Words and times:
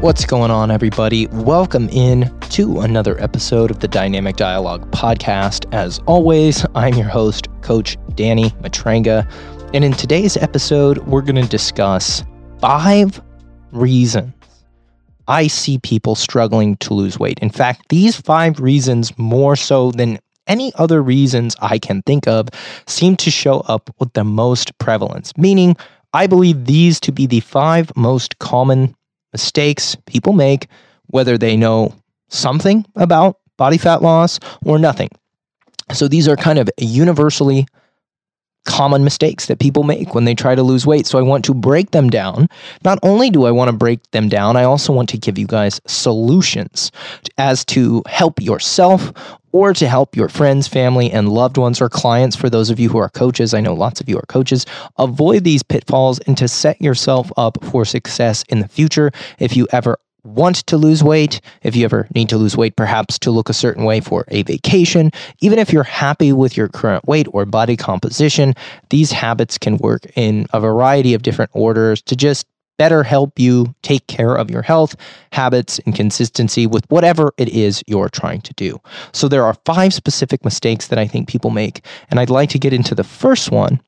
What's 0.00 0.24
going 0.24 0.52
on, 0.52 0.70
everybody? 0.70 1.26
Welcome 1.26 1.88
in 1.88 2.32
to 2.50 2.82
another 2.82 3.20
episode 3.20 3.72
of 3.72 3.80
the 3.80 3.88
Dynamic 3.88 4.36
Dialogue 4.36 4.88
podcast. 4.92 5.66
As 5.74 5.98
always, 6.06 6.64
I'm 6.76 6.94
your 6.94 7.08
host, 7.08 7.48
Coach 7.62 7.96
Danny 8.14 8.50
Matranga. 8.62 9.28
And 9.74 9.84
in 9.84 9.92
today's 9.92 10.36
episode, 10.36 10.98
we're 10.98 11.22
going 11.22 11.42
to 11.42 11.48
discuss 11.48 12.22
five 12.60 13.20
reasons 13.72 14.32
I 15.26 15.48
see 15.48 15.78
people 15.78 16.14
struggling 16.14 16.76
to 16.76 16.94
lose 16.94 17.18
weight. 17.18 17.40
In 17.40 17.50
fact, 17.50 17.88
these 17.88 18.20
five 18.20 18.60
reasons, 18.60 19.18
more 19.18 19.56
so 19.56 19.90
than 19.90 20.20
any 20.46 20.72
other 20.76 21.02
reasons 21.02 21.56
I 21.60 21.80
can 21.80 22.02
think 22.02 22.28
of, 22.28 22.50
seem 22.86 23.16
to 23.16 23.32
show 23.32 23.60
up 23.62 23.90
with 23.98 24.12
the 24.12 24.22
most 24.22 24.78
prevalence, 24.78 25.36
meaning 25.36 25.76
I 26.12 26.28
believe 26.28 26.66
these 26.66 27.00
to 27.00 27.10
be 27.10 27.26
the 27.26 27.40
five 27.40 27.90
most 27.96 28.38
common 28.38 28.94
mistakes 29.32 29.96
people 30.06 30.32
make, 30.32 30.68
whether 31.06 31.38
they 31.38 31.56
know 31.56 31.94
something 32.28 32.84
about 32.96 33.38
body 33.56 33.78
fat 33.78 34.02
loss 34.02 34.38
or 34.64 34.78
nothing. 34.78 35.08
So 35.92 36.08
these 36.08 36.28
are 36.28 36.36
kind 36.36 36.58
of 36.58 36.68
universally 36.78 37.66
common 38.68 39.02
mistakes 39.02 39.46
that 39.46 39.58
people 39.58 39.82
make 39.82 40.14
when 40.14 40.26
they 40.26 40.34
try 40.34 40.54
to 40.54 40.62
lose 40.62 40.86
weight. 40.86 41.06
So 41.06 41.18
I 41.18 41.22
want 41.22 41.44
to 41.46 41.54
break 41.54 41.90
them 41.92 42.10
down. 42.10 42.48
Not 42.84 42.98
only 43.02 43.30
do 43.30 43.46
I 43.46 43.50
want 43.50 43.70
to 43.70 43.76
break 43.76 44.08
them 44.10 44.28
down, 44.28 44.56
I 44.56 44.64
also 44.64 44.92
want 44.92 45.08
to 45.08 45.18
give 45.18 45.38
you 45.38 45.46
guys 45.46 45.80
solutions 45.86 46.92
as 47.38 47.64
to 47.66 48.02
help 48.06 48.40
yourself 48.40 49.12
or 49.52 49.72
to 49.72 49.88
help 49.88 50.14
your 50.14 50.28
friends, 50.28 50.68
family, 50.68 51.10
and 51.10 51.30
loved 51.30 51.56
ones 51.56 51.80
or 51.80 51.88
clients. 51.88 52.36
For 52.36 52.50
those 52.50 52.68
of 52.68 52.78
you 52.78 52.90
who 52.90 52.98
are 52.98 53.08
coaches, 53.08 53.54
I 53.54 53.62
know 53.62 53.72
lots 53.72 54.02
of 54.02 54.08
you 54.08 54.18
are 54.18 54.26
coaches, 54.28 54.66
avoid 54.98 55.44
these 55.44 55.62
pitfalls 55.62 56.18
and 56.20 56.36
to 56.36 56.46
set 56.46 56.80
yourself 56.82 57.32
up 57.38 57.64
for 57.64 57.86
success 57.86 58.44
in 58.50 58.60
the 58.60 58.68
future 58.68 59.10
if 59.38 59.56
you 59.56 59.66
ever 59.72 59.98
want 60.28 60.56
to 60.66 60.76
lose 60.76 61.02
weight, 61.02 61.40
if 61.62 61.74
you 61.74 61.84
ever 61.84 62.06
need 62.14 62.28
to 62.28 62.38
lose 62.38 62.56
weight, 62.56 62.76
perhaps 62.76 63.18
to 63.20 63.30
look 63.30 63.48
a 63.48 63.54
certain 63.54 63.84
way 63.84 64.00
for 64.00 64.24
a 64.28 64.42
vacation, 64.42 65.10
even 65.40 65.58
if 65.58 65.72
you're 65.72 65.82
happy 65.82 66.32
with 66.32 66.56
your 66.56 66.68
current 66.68 67.06
weight 67.06 67.26
or 67.32 67.44
body 67.44 67.76
composition, 67.76 68.54
these 68.90 69.12
habits 69.12 69.58
can 69.58 69.76
work 69.78 70.06
in 70.16 70.46
a 70.52 70.60
variety 70.60 71.14
of 71.14 71.22
different 71.22 71.50
orders 71.54 72.02
to 72.02 72.16
just 72.16 72.46
better 72.78 73.02
help 73.02 73.38
you 73.38 73.74
take 73.82 74.06
care 74.06 74.36
of 74.36 74.50
your 74.50 74.62
health, 74.62 74.94
habits, 75.32 75.80
and 75.80 75.94
consistency 75.94 76.66
with 76.66 76.88
whatever 76.90 77.32
it 77.36 77.48
is 77.48 77.82
you're 77.86 78.08
trying 78.08 78.40
to 78.40 78.54
do. 78.54 78.80
So, 79.12 79.28
there 79.28 79.44
are 79.44 79.54
five 79.64 79.92
specific 79.92 80.44
mistakes 80.44 80.86
that 80.86 80.98
I 80.98 81.06
think 81.06 81.28
people 81.28 81.50
make. 81.50 81.84
And 82.10 82.20
I'd 82.20 82.30
like 82.30 82.50
to 82.50 82.58
get 82.58 82.72
into 82.72 82.94
the 82.94 83.04
first 83.04 83.50
one, 83.50 83.80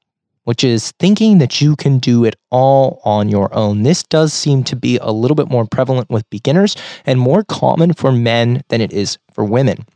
which 0.50 0.64
is 0.64 0.92
thinking 0.98 1.38
that 1.38 1.60
you 1.60 1.76
can 1.76 2.00
do 2.00 2.24
it 2.24 2.34
all 2.50 3.00
on 3.04 3.28
your 3.28 3.54
own. 3.54 3.84
This 3.84 4.02
does 4.02 4.32
seem 4.32 4.64
to 4.64 4.74
be 4.74 4.98
a 4.98 5.12
little 5.12 5.36
bit 5.36 5.48
more 5.48 5.64
prevalent 5.64 6.10
with 6.10 6.28
beginners 6.28 6.74
and 7.06 7.20
more 7.20 7.44
common 7.44 7.92
for 7.92 8.10
men 8.10 8.60
than 8.66 8.80
it 8.80 8.92
is 8.92 9.16
for 9.32 9.44
women. 9.44 9.86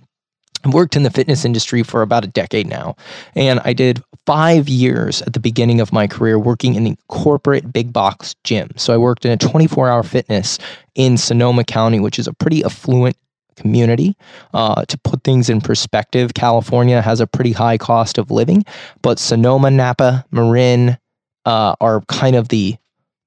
I've 0.64 0.72
worked 0.72 0.94
in 0.94 1.02
the 1.02 1.10
fitness 1.10 1.44
industry 1.44 1.82
for 1.82 2.02
about 2.02 2.22
a 2.22 2.28
decade 2.28 2.69
now, 2.69 2.94
and 3.34 3.58
I 3.64 3.72
did 3.72 4.00
five 4.27 4.69
years 4.69 5.22
at 5.22 5.32
the 5.32 5.41
beginning 5.41 5.80
of 5.80 5.92
my 5.92 6.06
career 6.06 6.38
working 6.38 6.77
in 6.77 6.84
the 6.84 6.97
corporate 7.08 7.72
big 7.72 7.92
box 7.92 8.36
gym. 8.44 8.70
So 8.77 8.94
I 8.94 8.97
worked 8.97 9.25
in 9.25 9.32
a 9.32 9.36
24 9.36 9.88
hour 9.88 10.05
fitness 10.05 10.60
in 10.94 11.16
Sonoma 11.16 11.64
County, 11.64 11.98
which 11.98 12.20
is 12.20 12.28
a 12.28 12.32
pretty 12.32 12.62
affluent 12.62 13.16
community. 13.56 14.16
Uh, 14.52 14.84
to 14.86 14.98
put 14.98 15.24
things 15.24 15.48
in 15.48 15.60
perspective, 15.60 16.34
California 16.34 17.00
has 17.00 17.20
a 17.20 17.27
pretty 17.27 17.52
high 17.52 17.78
cost 17.78 18.19
of 18.19 18.30
living, 18.30 18.64
but 19.02 19.19
Sonoma, 19.19 19.70
Napa, 19.70 20.24
Marin 20.30 20.98
uh, 21.44 21.75
are 21.80 22.00
kind 22.02 22.36
of 22.36 22.48
the 22.48 22.77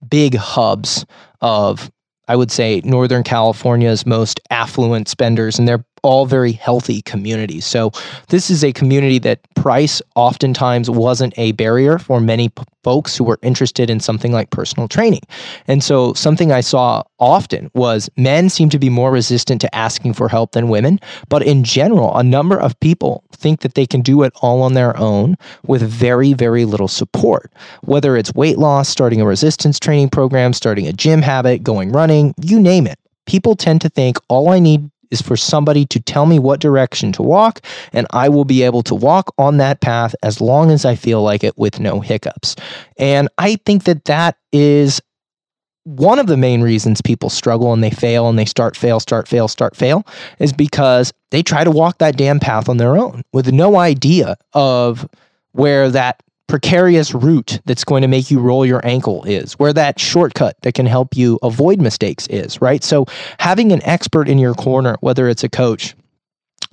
big 0.10 0.36
hubs 0.36 1.06
of, 1.42 1.92
I 2.28 2.36
would 2.36 2.52
say, 2.52 2.82
Northern 2.84 3.24
California's 3.24 4.06
most 4.06 4.40
affluent 4.50 5.08
spenders, 5.08 5.60
and 5.60 5.68
they're 5.68 5.86
all 6.04 6.26
very 6.26 6.52
healthy 6.52 7.02
communities. 7.02 7.66
So 7.66 7.92
this 8.30 8.50
is 8.50 8.64
a 8.64 8.74
community 8.74 9.20
that 9.20 9.40
price 9.56 10.02
oftentimes 10.16 10.90
wasn't 10.90 11.34
a 11.38 11.52
barrier 11.54 11.98
for 11.98 12.20
many 12.20 12.50
p- 12.50 12.64
folks 12.84 13.18
who 13.18 13.24
were 13.24 13.40
interested 13.42 13.90
in 13.90 14.00
something 14.00 14.32
like 14.32 14.50
personal 14.50 14.88
training. 14.88 15.22
And 15.68 15.84
so 15.84 16.14
something 16.14 16.52
I 16.52 16.62
saw 16.62 17.04
often 17.20 17.70
was 17.74 18.10
men 18.16 18.50
seem 18.50 18.70
to 18.70 18.80
be 18.80 18.90
more 18.90 19.12
resistant 19.12 19.60
to 19.62 19.76
asking 19.76 20.14
for 20.14 20.30
help 20.30 20.54
than 20.54 20.70
women, 20.70 21.00
but 21.28 21.44
in 21.44 21.64
general, 21.64 22.16
a 22.16 22.24
number 22.24 22.58
of 22.58 22.80
people 22.80 23.24
think 23.34 23.62
that 23.62 23.74
they 23.74 23.86
can 23.86 24.02
do 24.02 24.24
it 24.24 24.34
all 24.42 24.62
on 24.62 24.74
their 24.74 24.98
own 24.98 25.36
with 25.66 25.82
very 25.82 26.34
very 26.34 26.66
little 26.66 26.88
support. 26.88 27.52
Whether 27.84 28.16
it's 28.16 28.34
weight 28.34 28.58
loss, 28.58 28.88
starting 28.90 29.22
a 29.22 29.26
resistance 29.26 29.80
training 29.80 30.10
program, 30.10 30.54
starting 30.54 30.88
a 30.88 30.94
gym 30.94 31.22
habit, 31.22 31.64
going 31.64 31.92
running, 31.92 32.34
you 32.42 32.60
name 32.60 32.88
it. 32.88 33.00
People 33.26 33.56
tend 33.56 33.82
to 33.82 33.90
think 33.90 34.18
all 34.30 34.50
I 34.50 34.60
need 34.60 34.90
is 35.12 35.22
for 35.22 35.38
somebody 35.38 35.86
to 35.88 36.00
tell 36.00 36.26
me 36.26 36.40
what 36.40 36.60
direction 36.60 37.12
to 37.14 37.24
walk, 37.24 37.62
and 37.94 38.08
I 38.12 38.30
will 38.30 38.46
be 38.46 38.64
able 38.64 38.84
to 38.84 38.96
walk 38.96 39.34
on 39.38 39.58
that 39.58 39.82
path 39.82 40.16
as 40.24 40.42
long 40.42 40.72
as 40.72 40.86
I 40.86 40.96
feel 40.96 41.22
like 41.22 41.44
it 41.44 41.58
with 41.58 41.80
no 41.80 42.00
hiccups. 42.00 42.56
And 42.98 43.30
I 43.38 43.58
think 43.66 43.86
that 43.86 44.06
that 44.06 44.38
is 44.52 45.02
one 45.88 46.20
of 46.20 46.28
the 46.28 46.36
main 46.36 46.62
reasons 46.62 47.02
people 47.02 47.30
struggle 47.30 47.72
and 47.72 47.82
they 47.82 47.90
fail 47.90 48.28
and 48.28 48.38
they 48.38 48.44
start, 48.44 48.76
fail, 48.76 49.00
start, 49.00 49.26
fail, 49.26 49.48
start, 49.48 49.74
fail 49.74 50.06
is 50.38 50.52
because 50.52 51.14
they 51.32 51.42
try 51.42 51.64
to 51.64 51.72
walk 51.72 52.00
that 52.00 52.18
damn 52.18 52.42
path 52.42 52.68
on 52.68 52.76
their 52.76 52.98
own 52.98 53.24
with 53.32 53.54
no 53.54 53.78
idea 53.78 54.36
of 54.54 55.08
where 55.54 55.90
that 55.90 56.22
precarious 56.48 57.14
route 57.14 57.60
that's 57.66 57.84
going 57.84 58.02
to 58.02 58.08
make 58.08 58.32
you 58.32 58.40
roll 58.40 58.66
your 58.66 58.86
ankle 58.86 59.24
is, 59.26 59.54
where 59.54 59.74
that 59.74 60.00
shortcut 60.00 60.56
that 60.62 60.74
can 60.74 60.86
help 60.86 61.16
you 61.16 61.38
avoid 61.44 61.82
mistakes 61.82 62.28
is, 62.28 62.62
right? 62.62 62.84
So 62.84 63.06
having 63.40 63.72
an 63.72 63.84
expert 63.84 64.30
in 64.30 64.38
your 64.38 64.54
corner, 64.54 64.96
whether 65.02 65.28
it's 65.28 65.44
a 65.44 65.50
coach, 65.50 65.96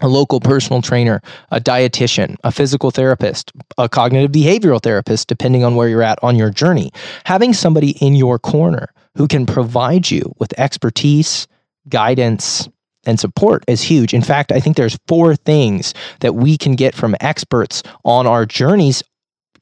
a 0.01 0.09
local 0.09 0.41
personal 0.41 0.83
trainer, 0.83 1.21
a 1.51 1.61
dietitian, 1.61 2.37
a 2.45 2.51
physical 2.51 2.91
therapist, 2.91 3.53
a 3.79 3.89
cognitive 3.89 4.33
behavioral 4.33 4.83
therapist, 4.83 5.29
depending 5.29 5.65
on 5.65 5.77
where 5.77 5.89
you're 5.89 6.03
at 6.03 6.19
on 6.23 6.37
your 6.37 6.51
journey, 6.51 6.91
having 7.25 7.53
somebody 7.53 7.91
in 8.05 8.15
your 8.15 8.39
corner 8.39 8.89
who 9.17 9.29
can 9.29 9.47
provide 9.47 10.11
you 10.11 10.35
with 10.39 10.59
expertise, 10.59 11.47
guidance, 11.89 12.69
and 13.07 13.21
support 13.21 13.65
is 13.69 13.83
huge. 13.83 14.15
In 14.15 14.23
fact, 14.23 14.51
I 14.51 14.61
think 14.61 14.77
there's 14.77 14.99
four 15.07 15.37
things 15.37 15.95
that 16.21 16.35
we 16.35 16.57
can 16.57 16.75
get 16.75 16.95
from 16.95 17.15
experts 17.21 17.83
on 18.05 18.27
our 18.27 18.47
journeys 18.47 19.03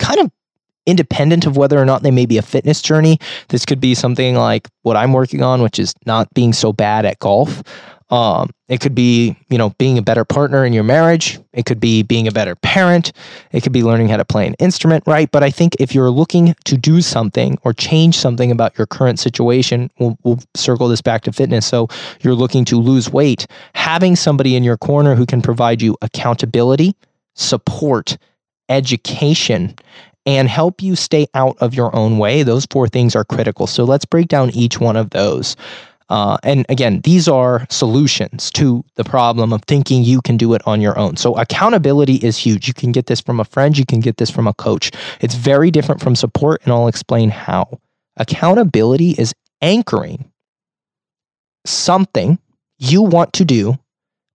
kind 0.03 0.21
of 0.21 0.31
independent 0.85 1.47
of 1.47 1.57
whether 1.57 1.79
or 1.79 1.85
not 1.85 2.03
they 2.03 2.11
may 2.11 2.27
be 2.27 2.39
a 2.39 2.43
fitness 2.43 2.83
journey. 2.83 3.19
This 3.49 3.65
could 3.65 3.81
be 3.81 3.95
something 3.95 4.35
like 4.35 4.69
what 4.83 4.97
I'm 4.97 5.13
working 5.13 5.43
on, 5.43 5.63
which 5.63 5.79
is 5.79 5.95
not 6.07 6.33
being 6.35 6.53
so 6.53 6.73
bad 6.73 7.07
at 7.07 7.19
golf. 7.21 7.63
Um, 8.11 8.51
it 8.69 8.83
could 8.83 8.95
be, 8.95 9.37
you 9.49 9.57
know, 9.57 9.71
being 9.79 9.97
a 9.97 10.03
better 10.03 10.27
partner 10.27 10.67
in 10.67 10.75
your 10.75 10.85
marriage. 10.85 11.39
It 11.55 11.65
could 11.65 11.81
be 11.81 12.03
being 12.03 12.29
a 12.29 12.31
better 12.31 12.55
parent. 12.57 13.13
It 13.53 13.63
could 13.63 13.73
be 13.73 13.83
learning 13.83 14.09
how 14.09 14.19
to 14.19 14.25
play 14.25 14.47
an 14.47 14.53
instrument, 14.59 15.05
right? 15.07 15.31
But 15.31 15.43
I 15.43 15.51
think 15.51 15.77
if 15.81 15.95
you're 15.95 16.11
looking 16.11 16.55
to 16.65 16.77
do 16.77 17.01
something 17.01 17.59
or 17.65 17.73
change 17.73 18.19
something 18.19 18.51
about 18.51 18.77
your 18.77 18.87
current 18.87 19.19
situation, 19.19 19.91
we'll, 19.99 20.19
we'll 20.25 20.41
circle 20.55 20.89
this 20.89 21.01
back 21.01 21.23
to 21.23 21.33
fitness. 21.33 21.65
So 21.65 21.89
you're 22.21 22.35
looking 22.35 22.67
to 22.67 22.79
lose 22.79 23.09
weight, 23.09 23.47
having 23.75 24.15
somebody 24.15 24.57
in 24.57 24.65
your 24.65 24.77
corner 24.77 25.15
who 25.15 25.25
can 25.25 25.41
provide 25.41 25.81
you 25.81 25.97
accountability, 26.03 26.95
support, 27.35 28.19
education, 28.73 29.75
and 30.27 30.49
help 30.49 30.83
you 30.83 30.97
stay 30.97 31.27
out 31.35 31.57
of 31.61 31.75
your 31.75 31.95
own 31.95 32.19
way. 32.19 32.43
Those 32.43 32.67
four 32.71 32.89
things 32.89 33.17
are 33.17 33.25
critical. 33.25 33.67
So 33.67 33.85
let's 33.85 34.05
break 34.05 34.29
down 34.29 34.51
each 34.51 34.81
one 34.81 34.97
of 34.97 35.11
those. 35.11 35.57
Uh, 36.09 36.37
and 36.43 36.67
again, 36.69 37.01
these 37.05 37.27
are 37.27 37.67
solutions 37.71 38.51
to 38.51 38.85
the 38.97 39.05
problem 39.05 39.51
of 39.51 39.63
thinking 39.65 40.05
you 40.05 40.21
can 40.21 40.37
do 40.37 40.53
it 40.53 40.61
on 40.67 40.81
your 40.81 40.99
own. 40.99 41.17
So, 41.17 41.35
accountability 41.39 42.17
is 42.17 42.37
huge. 42.37 42.69
You 42.69 42.75
can 42.75 42.93
get 42.93 43.07
this 43.07 43.19
from 43.19 43.41
a 43.41 43.45
friend, 43.45 43.79
you 43.79 43.87
can 43.87 44.01
get 44.01 44.19
this 44.19 44.29
from 44.29 44.47
a 44.47 44.53
coach. 44.53 44.91
It's 45.21 45.35
very 45.35 45.71
different 45.71 46.03
from 46.03 46.15
support, 46.15 46.61
and 46.65 46.73
I'll 46.73 46.89
explain 46.89 47.31
how. 47.31 47.81
Accountability 48.19 49.13
is 49.13 49.33
anchoring 49.63 50.31
something 51.65 52.39
you 52.77 53.01
want 53.01 53.33
to 53.35 53.47
do 53.47 53.79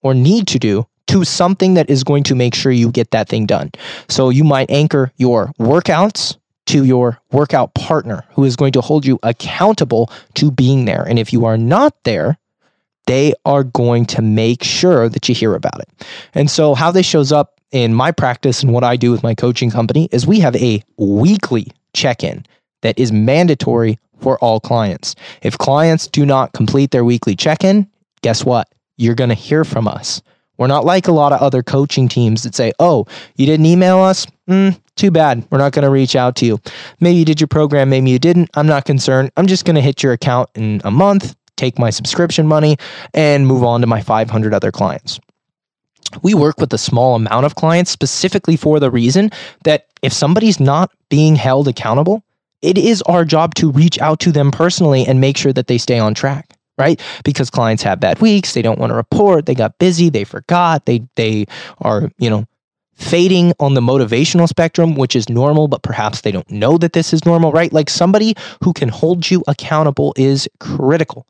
or 0.01 0.15
need 0.15 0.47
to 0.47 0.57
do 0.57 0.86
to 1.07 1.23
something 1.23 1.73
that 1.75 1.89
is 1.89 2.03
going 2.03 2.23
to 2.23 2.35
make 2.35 2.53
sure 2.53 2.71
you 2.71 2.91
get 2.91 3.11
that 3.11 3.29
thing 3.29 3.45
done. 3.45 3.71
So 4.09 4.29
you 4.29 4.43
might 4.43 4.69
anchor 4.69 5.11
your 5.17 5.47
workouts 5.59 6.37
to 6.67 6.83
your 6.83 7.19
workout 7.31 7.73
partner 7.73 8.23
who 8.31 8.43
is 8.43 8.55
going 8.55 8.73
to 8.73 8.81
hold 8.81 9.05
you 9.05 9.19
accountable 9.23 10.11
to 10.35 10.51
being 10.51 10.85
there. 10.85 11.03
And 11.03 11.17
if 11.17 11.31
you 11.31 11.45
are 11.45 11.57
not 11.57 11.95
there, 12.03 12.37
they 13.05 13.33
are 13.45 13.63
going 13.63 14.05
to 14.05 14.21
make 14.21 14.63
sure 14.63 15.07
that 15.09 15.27
you 15.29 15.33
hear 15.35 15.55
about 15.55 15.79
it. 15.79 16.05
And 16.33 16.51
so 16.51 16.75
how 16.75 16.91
this 16.91 17.05
shows 17.05 17.31
up 17.31 17.61
in 17.71 17.93
my 17.93 18.11
practice 18.11 18.63
and 18.63 18.73
what 18.73 18.83
I 18.83 18.97
do 18.97 19.11
with 19.11 19.23
my 19.23 19.33
coaching 19.33 19.71
company 19.71 20.09
is 20.11 20.27
we 20.27 20.39
have 20.41 20.55
a 20.57 20.83
weekly 20.97 21.71
check-in 21.93 22.45
that 22.81 22.99
is 22.99 23.11
mandatory 23.11 23.97
for 24.19 24.37
all 24.39 24.59
clients. 24.59 25.15
If 25.41 25.57
clients 25.57 26.07
do 26.07 26.25
not 26.25 26.53
complete 26.53 26.91
their 26.91 27.05
weekly 27.05 27.35
check-in, 27.35 27.89
guess 28.21 28.43
what? 28.43 28.69
You're 28.97 29.15
going 29.15 29.29
to 29.29 29.35
hear 29.35 29.63
from 29.63 29.87
us. 29.87 30.21
We're 30.57 30.67
not 30.67 30.85
like 30.85 31.07
a 31.07 31.11
lot 31.11 31.33
of 31.33 31.41
other 31.41 31.63
coaching 31.63 32.07
teams 32.07 32.43
that 32.43 32.55
say, 32.55 32.73
oh, 32.79 33.05
you 33.35 33.45
didn't 33.45 33.65
email 33.65 33.99
us? 33.99 34.25
Mm, 34.49 34.79
too 34.95 35.11
bad. 35.11 35.45
We're 35.51 35.57
not 35.57 35.73
going 35.73 35.83
to 35.83 35.89
reach 35.89 36.15
out 36.15 36.35
to 36.37 36.45
you. 36.45 36.59
Maybe 36.99 37.17
you 37.17 37.25
did 37.25 37.39
your 37.39 37.47
program, 37.47 37.89
maybe 37.89 38.09
you 38.09 38.19
didn't. 38.19 38.49
I'm 38.55 38.67
not 38.67 38.85
concerned. 38.85 39.31
I'm 39.37 39.47
just 39.47 39.65
going 39.65 39.75
to 39.75 39.81
hit 39.81 40.01
your 40.01 40.13
account 40.13 40.49
in 40.55 40.81
a 40.83 40.91
month, 40.91 41.35
take 41.55 41.77
my 41.77 41.89
subscription 41.89 42.47
money 42.47 42.77
and 43.13 43.45
move 43.45 43.63
on 43.63 43.81
to 43.81 43.87
my 43.87 44.01
500 44.01 44.53
other 44.53 44.71
clients. 44.71 45.19
We 46.23 46.33
work 46.33 46.59
with 46.59 46.71
a 46.73 46.77
small 46.77 47.15
amount 47.15 47.45
of 47.45 47.55
clients 47.55 47.91
specifically 47.91 48.55
for 48.55 48.79
the 48.79 48.89
reason 48.89 49.29
that 49.63 49.87
if 50.01 50.13
somebody's 50.13 50.59
not 50.59 50.91
being 51.09 51.35
held 51.35 51.67
accountable, 51.67 52.23
it 52.61 52.77
is 52.77 53.01
our 53.03 53.25
job 53.25 53.55
to 53.55 53.71
reach 53.71 53.99
out 53.99 54.19
to 54.21 54.31
them 54.31 54.51
personally 54.51 55.05
and 55.05 55.19
make 55.19 55.37
sure 55.37 55.53
that 55.53 55.67
they 55.67 55.77
stay 55.77 55.99
on 55.99 56.13
track 56.13 56.56
right? 56.77 57.01
Because 57.23 57.49
clients 57.49 57.83
have 57.83 57.99
bad 57.99 58.19
weeks 58.21 58.53
they 58.53 58.61
don't 58.61 58.79
want 58.79 58.91
to 58.91 58.95
report 58.95 59.45
they 59.45 59.55
got 59.55 59.77
busy 59.79 60.09
they 60.09 60.23
forgot 60.23 60.85
they 60.85 61.03
they 61.15 61.45
are 61.79 62.11
you 62.17 62.29
know 62.29 62.45
fading 62.93 63.53
on 63.59 63.75
the 63.75 63.81
motivational 63.81 64.47
spectrum 64.47 64.95
which 64.95 65.15
is 65.15 65.29
normal 65.29 65.67
but 65.67 65.83
perhaps 65.83 66.21
they 66.21 66.31
don't 66.31 66.49
know 66.49 66.77
that 66.77 66.93
this 66.93 67.13
is 67.13 67.25
normal 67.25 67.51
right? 67.51 67.71
Like 67.73 67.89
somebody 67.89 68.35
who 68.63 68.73
can 68.73 68.89
hold 68.89 69.29
you 69.29 69.43
accountable 69.47 70.13
is 70.17 70.47
critical 70.59 71.27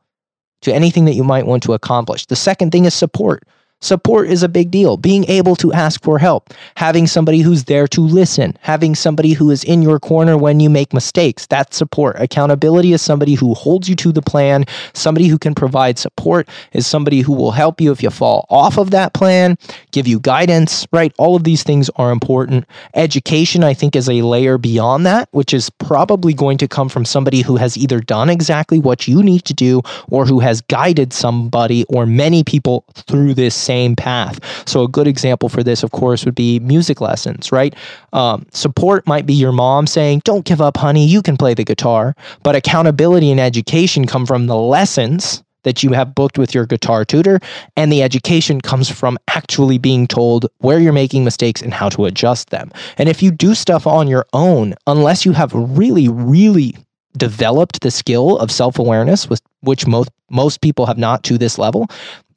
to 0.61 0.73
anything 0.73 1.05
that 1.05 1.13
you 1.13 1.23
might 1.23 1.45
want 1.45 1.63
to 1.63 1.73
accomplish. 1.73 2.25
The 2.25 2.35
second 2.35 2.71
thing 2.71 2.85
is 2.85 2.93
support 2.93 3.43
Support 3.79 4.29
is 4.29 4.41
a 4.41 4.49
big 4.49 4.71
deal. 4.71 4.97
Being 4.97 5.23
able 5.25 5.55
to 5.57 5.71
ask 5.71 6.01
for 6.01 6.17
help, 6.17 6.51
having 6.75 7.05
somebody 7.05 7.41
who's 7.41 7.65
there 7.65 7.87
to 7.89 8.01
listen, 8.01 8.57
having 8.61 8.95
somebody 8.95 9.33
who 9.33 9.51
is 9.51 9.63
in 9.63 9.83
your 9.83 9.99
corner 9.99 10.35
when 10.35 10.59
you 10.59 10.67
make 10.67 10.93
mistakes. 10.95 11.45
That's 11.45 11.77
support. 11.77 12.15
Accountability 12.19 12.93
is 12.93 13.03
somebody 13.03 13.35
who 13.35 13.53
holds 13.53 13.87
you 13.87 13.95
to 13.97 14.11
the 14.11 14.21
plan. 14.23 14.65
Somebody 14.93 15.27
who 15.27 15.37
can 15.37 15.53
provide 15.53 15.99
support 15.99 16.49
is 16.73 16.87
somebody 16.87 17.21
who 17.21 17.33
will 17.33 17.51
help 17.51 17.79
you 17.79 17.91
if 17.91 18.01
you 18.01 18.09
fall 18.09 18.47
off 18.49 18.79
of 18.79 18.89
that 18.91 19.13
plan, 19.13 19.59
give 19.91 20.07
you 20.07 20.19
guidance, 20.19 20.87
right? 20.91 21.13
All 21.19 21.35
of 21.35 21.43
these 21.43 21.61
things 21.61 21.91
are 21.97 22.11
important. 22.11 22.65
Education, 22.95 23.63
I 23.63 23.75
think, 23.75 23.95
is 23.95 24.09
a 24.09 24.23
layer 24.23 24.57
beyond 24.57 25.05
that, 25.05 25.29
which 25.33 25.53
is 25.53 25.69
probably 25.69 26.33
going 26.33 26.57
to 26.57 26.67
come 26.67 26.89
from 26.89 27.05
somebody 27.05 27.41
who 27.41 27.57
has 27.57 27.77
either 27.77 27.99
done 27.99 28.31
exactly 28.31 28.79
what 28.79 29.07
you 29.07 29.21
need 29.21 29.45
to 29.45 29.53
do 29.53 29.83
or 30.09 30.25
who 30.25 30.39
has 30.39 30.61
guided 30.61 31.13
somebody 31.13 31.85
or 31.89 32.07
many 32.07 32.43
people 32.43 32.83
through 32.95 33.35
this 33.35 33.66
same 33.67 33.95
path. 33.95 34.39
So, 34.67 34.83
a 34.83 34.87
good 34.87 35.07
example 35.07 35.49
for 35.49 35.63
this, 35.63 35.83
of 35.83 35.91
course, 35.91 36.25
would 36.25 36.35
be 36.35 36.59
music 36.59 37.01
lessons, 37.01 37.51
right? 37.51 37.75
Um, 38.13 38.45
support 38.51 39.05
might 39.05 39.25
be 39.25 39.33
your 39.33 39.51
mom 39.51 39.87
saying, 39.87 40.21
Don't 40.23 40.45
give 40.45 40.61
up, 40.61 40.77
honey, 40.77 41.05
you 41.05 41.21
can 41.21 41.37
play 41.37 41.53
the 41.53 41.63
guitar. 41.65 42.15
But 42.43 42.55
accountability 42.55 43.29
and 43.31 43.39
education 43.39 44.07
come 44.07 44.25
from 44.25 44.47
the 44.47 44.55
lessons 44.55 45.43
that 45.63 45.83
you 45.83 45.91
have 45.91 46.15
booked 46.15 46.37
with 46.37 46.55
your 46.55 46.65
guitar 46.65 47.03
tutor, 47.03 47.39
and 47.75 47.91
the 47.91 48.01
education 48.01 48.61
comes 48.61 48.89
from 48.89 49.17
actually 49.27 49.77
being 49.77 50.07
told 50.07 50.45
where 50.59 50.79
you're 50.79 50.93
making 50.93 51.25
mistakes 51.25 51.61
and 51.61 51.73
how 51.73 51.89
to 51.89 52.05
adjust 52.05 52.51
them. 52.51 52.71
And 52.97 53.09
if 53.09 53.21
you 53.21 53.31
do 53.31 53.53
stuff 53.53 53.85
on 53.85 54.07
your 54.07 54.25
own, 54.31 54.75
unless 54.85 55.25
you 55.25 55.33
have 55.33 55.51
really, 55.53 56.07
really 56.07 56.73
developed 57.17 57.81
the 57.81 57.91
skill 57.91 58.37
of 58.37 58.51
self-awareness 58.51 59.27
which 59.61 59.87
most 59.87 60.09
most 60.29 60.61
people 60.61 60.85
have 60.85 60.97
not 60.97 61.23
to 61.23 61.37
this 61.37 61.57
level 61.57 61.87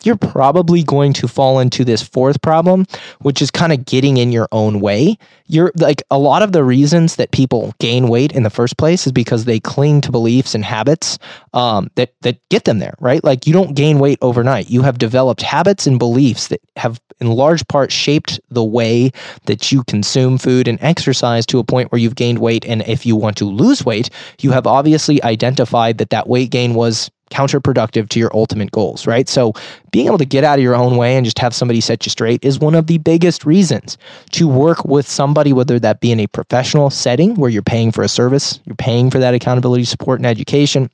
you're 0.05 0.17
probably 0.17 0.83
going 0.83 1.13
to 1.15 1.29
fall 1.29 1.59
into 1.59 1.85
this 1.85 2.03
fourth 2.03 2.41
problem, 2.43 2.87
which 3.21 3.43
is 3.43 3.51
kind 3.51 3.73
of 3.73 3.85
getting 3.85 4.17
in 4.17 4.33
your 4.33 4.49
own 4.53 4.81
way. 4.81 5.19
You're 5.47 5.73
like 5.77 6.03
a 6.11 6.19
lot 6.19 6.43
of 6.43 6.53
the 6.53 6.65
reasons 6.65 7.17
that 7.17 7.33
people 7.33 7.75
gain 7.81 8.09
weight 8.09 8.33
in 8.33 8.43
the 8.43 8.51
first 8.51 8.77
place 8.77 9.07
is 9.07 9.13
because 9.13 9.45
they 9.45 9.61
cling 9.61 10.01
to 10.03 10.13
beliefs 10.13 10.55
and 10.55 10.65
habits 10.65 11.19
um, 11.53 11.91
that 11.97 12.15
that 12.23 12.39
get 12.49 12.65
them 12.65 12.79
there, 12.79 12.95
right? 13.01 13.23
Like 13.23 13.47
you 13.47 13.53
don't 13.53 13.75
gain 13.75 13.99
weight 13.99 14.19
overnight. 14.23 14.71
You 14.71 14.83
have 14.83 14.99
developed 14.99 15.43
habits 15.43 15.87
and 15.87 15.99
beliefs 15.99 16.49
that 16.49 16.61
have, 16.77 17.01
in 17.21 17.29
large 17.29 17.67
part, 17.69 17.91
shaped 17.93 18.41
the 18.51 18.65
way 18.65 19.11
that 19.47 19.73
you 19.73 19.83
consume 19.85 20.39
food 20.39 20.69
and 20.69 20.79
exercise 20.81 21.45
to 21.47 21.59
a 21.59 21.65
point 21.65 21.91
where 21.91 21.99
you've 21.99 22.15
gained 22.15 22.39
weight. 22.39 22.65
And 22.65 22.83
if 22.87 23.05
you 23.05 23.17
want 23.17 23.37
to 23.39 23.45
lose 23.45 23.85
weight, 23.85 24.11
you 24.41 24.53
have 24.53 24.67
obviously 24.67 25.23
identified 25.23 25.99
that 25.99 26.11
that 26.11 26.29
weight 26.29 26.51
gain 26.51 26.75
was 26.75 27.11
counterproductive 27.31 28.09
to 28.11 28.19
your 28.19 28.31
ultimate 28.35 28.71
goals, 28.71 29.07
right? 29.07 29.29
So 29.29 29.55
being 29.91 30.07
able 30.07 30.19
to 30.19 30.25
get 30.25 30.45
out 30.45 30.59
of 30.59 30.63
your 30.63 30.75
own 30.77 30.97
way 30.97 31.17
and 31.17 31.25
just 31.25 31.39
have 31.39 31.55
somebody 31.55 31.81
set 31.81 32.05
you 32.05 32.11
straight 32.11 32.45
is 32.45 32.59
one 32.59 32.75
of 32.75 32.87
the 32.87 32.99
biggest 32.99 33.45
reasons 33.45 33.97
to 34.33 34.49
work 34.49 34.85
with 34.85 35.09
somebody, 35.09 35.53
whether 35.53 35.79
that 35.79 36.01
be 36.01 36.13
in 36.13 36.21
a 36.21 36.27
professional 36.27 36.91
setting 36.91 37.37
where 37.37 37.51
you're 37.51 37.63
paying 37.63 37.93
for 37.93 38.03
a 38.03 38.09
service, 38.09 38.61
you're 38.65 38.77
paying 38.77 39.11
for 39.11 39.19
that 39.19 39.35
accountability 39.35 39.85
support 39.85 40.19
and 40.21 40.27
education, 40.27 40.91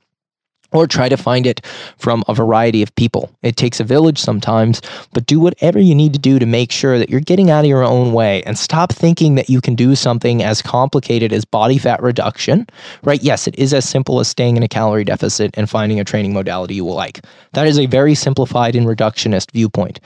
or 0.71 0.87
try 0.87 1.09
to 1.09 1.17
find 1.17 1.45
it 1.45 1.65
from 1.97 2.23
a 2.27 2.33
variety 2.33 2.83
of 2.83 2.93
people. 2.95 3.31
It 3.43 3.55
takes 3.55 3.79
a 3.79 3.83
village 3.83 4.17
sometimes, 4.17 4.81
but 5.13 5.25
do 5.25 5.39
whatever 5.39 5.79
you 5.79 5.95
need 5.95 6.13
to 6.13 6.19
do 6.19 6.39
to 6.39 6.45
make 6.45 6.71
sure 6.71 6.99
that 6.99 7.09
you're 7.09 7.19
getting 7.19 7.49
out 7.49 7.65
of 7.65 7.69
your 7.69 7.83
own 7.83 8.13
way 8.13 8.43
and 8.43 8.57
stop 8.57 8.91
thinking 8.91 9.35
that 9.35 9.49
you 9.49 9.61
can 9.61 9.75
do 9.75 9.95
something 9.95 10.43
as 10.43 10.61
complicated 10.61 11.31
as 11.31 11.45
body 11.45 11.77
fat 11.77 12.01
reduction, 12.01 12.67
right? 13.03 13.23
Yes, 13.23 13.47
it 13.47 13.57
is 13.57 13.73
as 13.73 13.87
simple 13.87 14.19
as 14.19 14.27
staying 14.27 14.57
in 14.57 14.63
a 14.63 14.67
calorie 14.67 15.03
deficit 15.03 15.51
and 15.57 15.69
finding 15.69 15.99
a 15.99 16.03
training 16.03 16.33
modality 16.33 16.75
you 16.75 16.85
will 16.85 16.95
like. 16.95 17.21
That 17.53 17.67
is 17.67 17.79
a 17.79 17.85
very 17.85 18.15
simplified 18.15 18.75
and 18.75 18.85
reductionist 18.85 19.51
viewpoint. 19.51 19.99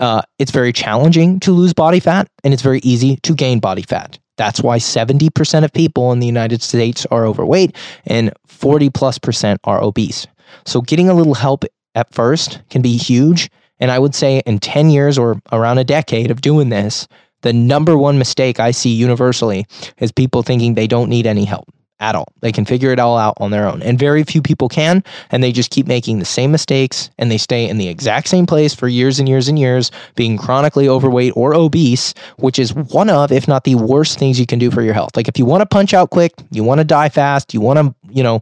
Uh, 0.00 0.22
it's 0.38 0.50
very 0.50 0.72
challenging 0.72 1.40
to 1.40 1.52
lose 1.52 1.72
body 1.72 2.00
fat 2.00 2.28
and 2.44 2.52
it's 2.54 2.62
very 2.62 2.80
easy 2.82 3.16
to 3.16 3.34
gain 3.34 3.58
body 3.58 3.82
fat. 3.82 4.18
That's 4.38 4.62
why 4.62 4.78
70% 4.78 5.64
of 5.64 5.72
people 5.72 6.12
in 6.12 6.20
the 6.20 6.26
United 6.26 6.62
States 6.62 7.04
are 7.10 7.26
overweight 7.26 7.76
and 8.06 8.32
40 8.46 8.88
plus 8.90 9.18
percent 9.18 9.60
are 9.64 9.82
obese. 9.82 10.26
So 10.64 10.80
getting 10.80 11.10
a 11.10 11.14
little 11.14 11.34
help 11.34 11.64
at 11.94 12.14
first 12.14 12.62
can 12.70 12.80
be 12.80 12.96
huge. 12.96 13.50
And 13.80 13.90
I 13.90 13.98
would 13.98 14.14
say 14.14 14.40
in 14.46 14.58
10 14.58 14.90
years 14.90 15.18
or 15.18 15.40
around 15.52 15.78
a 15.78 15.84
decade 15.84 16.30
of 16.30 16.40
doing 16.40 16.70
this, 16.70 17.06
the 17.42 17.52
number 17.52 17.98
one 17.98 18.18
mistake 18.18 18.58
I 18.58 18.70
see 18.70 18.94
universally 18.94 19.66
is 19.98 20.10
people 20.10 20.42
thinking 20.42 20.74
they 20.74 20.86
don't 20.86 21.10
need 21.10 21.26
any 21.26 21.44
help 21.44 21.68
at 22.00 22.14
all. 22.14 22.28
They 22.40 22.52
can 22.52 22.64
figure 22.64 22.92
it 22.92 22.98
all 22.98 23.16
out 23.16 23.34
on 23.38 23.50
their 23.50 23.66
own. 23.66 23.82
And 23.82 23.98
very 23.98 24.22
few 24.22 24.40
people 24.42 24.68
can. 24.68 25.02
And 25.30 25.42
they 25.42 25.52
just 25.52 25.70
keep 25.70 25.86
making 25.86 26.18
the 26.18 26.24
same 26.24 26.50
mistakes 26.50 27.10
and 27.18 27.30
they 27.30 27.38
stay 27.38 27.68
in 27.68 27.78
the 27.78 27.88
exact 27.88 28.28
same 28.28 28.46
place 28.46 28.74
for 28.74 28.88
years 28.88 29.18
and 29.18 29.28
years 29.28 29.48
and 29.48 29.58
years, 29.58 29.90
being 30.14 30.36
chronically 30.36 30.88
overweight 30.88 31.32
or 31.36 31.54
obese, 31.54 32.14
which 32.36 32.58
is 32.58 32.74
one 32.74 33.10
of, 33.10 33.32
if 33.32 33.48
not 33.48 33.64
the 33.64 33.74
worst 33.74 34.18
things 34.18 34.38
you 34.38 34.46
can 34.46 34.58
do 34.58 34.70
for 34.70 34.82
your 34.82 34.94
health. 34.94 35.16
Like 35.16 35.28
if 35.28 35.38
you 35.38 35.44
want 35.44 35.62
to 35.62 35.66
punch 35.66 35.94
out 35.94 36.10
quick, 36.10 36.32
you 36.50 36.62
want 36.62 36.78
to 36.78 36.84
die 36.84 37.08
fast, 37.08 37.52
you 37.52 37.60
want 37.60 37.78
to, 37.78 37.94
you 38.10 38.22
know, 38.22 38.40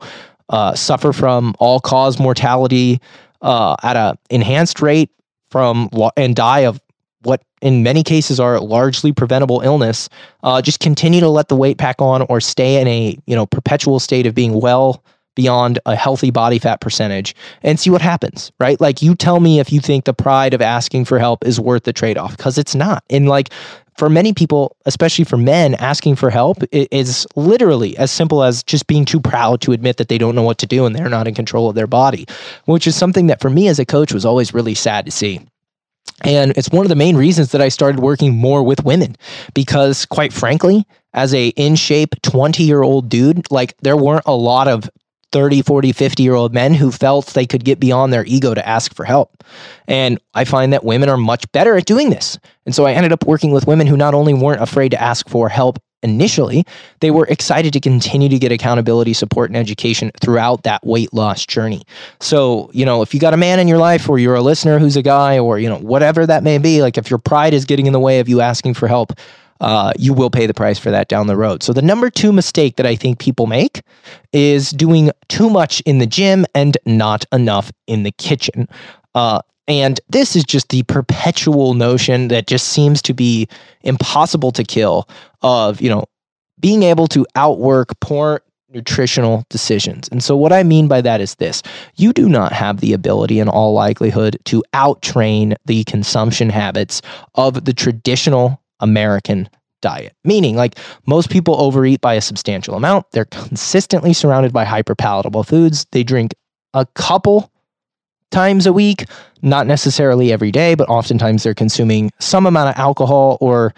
uh, 0.48 0.74
suffer 0.74 1.12
from 1.12 1.54
all 1.58 1.80
cause 1.80 2.18
mortality 2.18 3.00
uh, 3.42 3.76
at 3.82 3.96
a 3.96 4.16
enhanced 4.30 4.80
rate 4.80 5.10
from 5.50 5.88
and 6.16 6.36
die 6.36 6.60
of 6.60 6.80
what 7.26 7.42
in 7.60 7.82
many 7.82 8.02
cases 8.02 8.38
are 8.38 8.60
largely 8.60 9.12
preventable 9.12 9.60
illness, 9.60 10.08
uh, 10.42 10.62
just 10.62 10.80
continue 10.80 11.20
to 11.20 11.28
let 11.28 11.48
the 11.48 11.56
weight 11.56 11.78
pack 11.78 12.00
on 12.00 12.22
or 12.22 12.40
stay 12.40 12.80
in 12.80 12.88
a 12.88 13.18
you 13.26 13.34
know 13.34 13.46
perpetual 13.46 13.98
state 14.00 14.26
of 14.26 14.34
being 14.34 14.60
well 14.60 15.02
beyond 15.34 15.78
a 15.86 15.94
healthy 15.94 16.30
body 16.30 16.58
fat 16.58 16.80
percentage 16.80 17.34
and 17.62 17.78
see 17.78 17.90
what 17.90 18.00
happens, 18.00 18.50
right? 18.58 18.80
Like 18.80 19.02
you 19.02 19.14
tell 19.14 19.38
me 19.38 19.60
if 19.60 19.70
you 19.70 19.80
think 19.80 20.04
the 20.04 20.14
pride 20.14 20.54
of 20.54 20.62
asking 20.62 21.04
for 21.04 21.18
help 21.18 21.44
is 21.44 21.60
worth 21.60 21.84
the 21.84 21.92
trade 21.92 22.16
off 22.16 22.36
because 22.36 22.56
it's 22.58 22.74
not. 22.74 23.04
And 23.10 23.28
like 23.28 23.50
for 23.96 24.10
many 24.10 24.32
people, 24.32 24.76
especially 24.86 25.24
for 25.24 25.36
men, 25.36 25.74
asking 25.74 26.16
for 26.16 26.30
help 26.30 26.58
is 26.72 27.26
literally 27.36 27.96
as 27.98 28.10
simple 28.10 28.42
as 28.42 28.62
just 28.62 28.86
being 28.86 29.04
too 29.04 29.20
proud 29.20 29.60
to 29.62 29.72
admit 29.72 29.96
that 29.98 30.08
they 30.08 30.18
don't 30.18 30.34
know 30.34 30.42
what 30.42 30.58
to 30.58 30.66
do 30.66 30.86
and 30.86 30.96
they're 30.96 31.08
not 31.08 31.28
in 31.28 31.34
control 31.34 31.68
of 31.68 31.74
their 31.74 31.86
body, 31.86 32.26
which 32.64 32.86
is 32.86 32.96
something 32.96 33.26
that 33.28 33.40
for 33.40 33.50
me 33.50 33.68
as 33.68 33.78
a 33.78 33.86
coach 33.86 34.12
was 34.12 34.24
always 34.24 34.52
really 34.52 34.74
sad 34.74 35.04
to 35.04 35.10
see. 35.10 35.40
And 36.24 36.52
it's 36.56 36.70
one 36.70 36.84
of 36.84 36.88
the 36.88 36.96
main 36.96 37.16
reasons 37.16 37.52
that 37.52 37.60
I 37.60 37.68
started 37.68 38.00
working 38.00 38.34
more 38.34 38.62
with 38.62 38.84
women 38.84 39.16
because 39.54 40.06
quite 40.06 40.32
frankly, 40.32 40.84
as 41.12 41.34
a 41.34 41.48
in 41.48 41.76
shape 41.76 42.14
20 42.22 42.62
year 42.62 42.82
old 42.82 43.08
dude, 43.08 43.50
like 43.50 43.76
there 43.82 43.96
weren't 43.96 44.24
a 44.26 44.34
lot 44.34 44.68
of 44.68 44.88
30, 45.32 45.62
40, 45.62 45.92
50 45.92 46.22
year 46.22 46.34
old 46.34 46.54
men 46.54 46.72
who 46.74 46.90
felt 46.90 47.26
they 47.28 47.46
could 47.46 47.64
get 47.64 47.80
beyond 47.80 48.12
their 48.12 48.24
ego 48.26 48.54
to 48.54 48.66
ask 48.66 48.94
for 48.94 49.04
help. 49.04 49.44
And 49.86 50.18
I 50.34 50.44
find 50.44 50.72
that 50.72 50.84
women 50.84 51.08
are 51.08 51.16
much 51.16 51.50
better 51.52 51.76
at 51.76 51.84
doing 51.84 52.10
this. 52.10 52.38
And 52.64 52.74
so 52.74 52.86
I 52.86 52.92
ended 52.92 53.12
up 53.12 53.26
working 53.26 53.50
with 53.50 53.66
women 53.66 53.86
who 53.86 53.96
not 53.96 54.14
only 54.14 54.34
weren't 54.34 54.62
afraid 54.62 54.90
to 54.92 55.02
ask 55.02 55.28
for 55.28 55.48
help 55.48 55.78
initially, 56.06 56.64
they 57.00 57.10
were 57.10 57.26
excited 57.26 57.72
to 57.72 57.80
continue 57.80 58.28
to 58.28 58.38
get 58.38 58.52
accountability, 58.52 59.12
support, 59.12 59.50
and 59.50 59.56
education 59.56 60.10
throughout 60.20 60.62
that 60.62 60.86
weight 60.86 61.12
loss 61.12 61.44
journey. 61.44 61.82
So, 62.20 62.70
you 62.72 62.84
know, 62.84 63.02
if 63.02 63.12
you 63.12 63.20
got 63.20 63.34
a 63.34 63.36
man 63.36 63.58
in 63.58 63.68
your 63.68 63.78
life 63.78 64.08
or 64.08 64.18
you're 64.18 64.36
a 64.36 64.42
listener 64.42 64.78
who's 64.78 64.96
a 64.96 65.02
guy 65.02 65.38
or, 65.38 65.58
you 65.58 65.68
know, 65.68 65.78
whatever 65.78 66.24
that 66.26 66.42
may 66.42 66.58
be, 66.58 66.80
like 66.80 66.96
if 66.96 67.10
your 67.10 67.18
pride 67.18 67.52
is 67.52 67.64
getting 67.64 67.86
in 67.86 67.92
the 67.92 68.00
way 68.00 68.20
of 68.20 68.28
you 68.28 68.40
asking 68.40 68.74
for 68.74 68.86
help, 68.86 69.12
uh, 69.60 69.92
you 69.98 70.12
will 70.12 70.30
pay 70.30 70.46
the 70.46 70.54
price 70.54 70.78
for 70.78 70.90
that 70.90 71.08
down 71.08 71.26
the 71.26 71.36
road. 71.36 71.62
So, 71.62 71.72
the 71.72 71.82
number 71.82 72.10
two 72.10 72.32
mistake 72.32 72.76
that 72.76 72.86
I 72.86 72.94
think 72.94 73.18
people 73.18 73.46
make 73.46 73.82
is 74.32 74.70
doing 74.70 75.10
too 75.28 75.48
much 75.48 75.80
in 75.82 75.98
the 75.98 76.06
gym 76.06 76.44
and 76.54 76.76
not 76.84 77.24
enough 77.32 77.72
in 77.86 78.02
the 78.02 78.12
kitchen. 78.12 78.68
Uh, 79.14 79.40
and 79.68 80.00
this 80.08 80.36
is 80.36 80.44
just 80.44 80.68
the 80.68 80.82
perpetual 80.84 81.74
notion 81.74 82.28
that 82.28 82.46
just 82.46 82.68
seems 82.68 83.02
to 83.02 83.14
be 83.14 83.48
impossible 83.82 84.52
to 84.52 84.64
kill 84.64 85.08
of, 85.42 85.80
you 85.80 85.88
know, 85.88 86.04
being 86.60 86.82
able 86.82 87.06
to 87.08 87.26
outwork 87.34 87.98
poor 88.00 88.42
nutritional 88.68 89.44
decisions. 89.48 90.08
And 90.10 90.22
so 90.22 90.36
what 90.36 90.52
I 90.52 90.62
mean 90.62 90.88
by 90.88 91.00
that 91.00 91.20
is 91.20 91.36
this. 91.36 91.62
You 91.96 92.12
do 92.12 92.28
not 92.28 92.52
have 92.52 92.80
the 92.80 92.92
ability 92.92 93.38
in 93.38 93.48
all 93.48 93.72
likelihood 93.72 94.38
to 94.46 94.62
outtrain 94.74 95.54
the 95.66 95.84
consumption 95.84 96.50
habits 96.50 97.02
of 97.34 97.64
the 97.64 97.72
traditional 97.72 98.60
American 98.80 99.48
diet. 99.82 100.14
Meaning, 100.24 100.56
like 100.56 100.78
most 101.06 101.30
people 101.30 101.60
overeat 101.60 102.00
by 102.00 102.14
a 102.14 102.20
substantial 102.20 102.74
amount. 102.74 103.06
They're 103.12 103.26
consistently 103.26 104.12
surrounded 104.12 104.52
by 104.52 104.64
hyperpalatable 104.64 105.46
foods. 105.46 105.86
They 105.92 106.02
drink 106.02 106.34
a 106.74 106.86
couple 106.94 107.50
times 108.36 108.66
a 108.66 108.72
week, 108.72 109.06
not 109.40 109.66
necessarily 109.66 110.30
every 110.30 110.52
day, 110.52 110.74
but 110.74 110.86
oftentimes 110.90 111.42
they're 111.42 111.54
consuming 111.54 112.10
some 112.18 112.44
amount 112.44 112.68
of 112.68 112.78
alcohol 112.78 113.38
or 113.40 113.72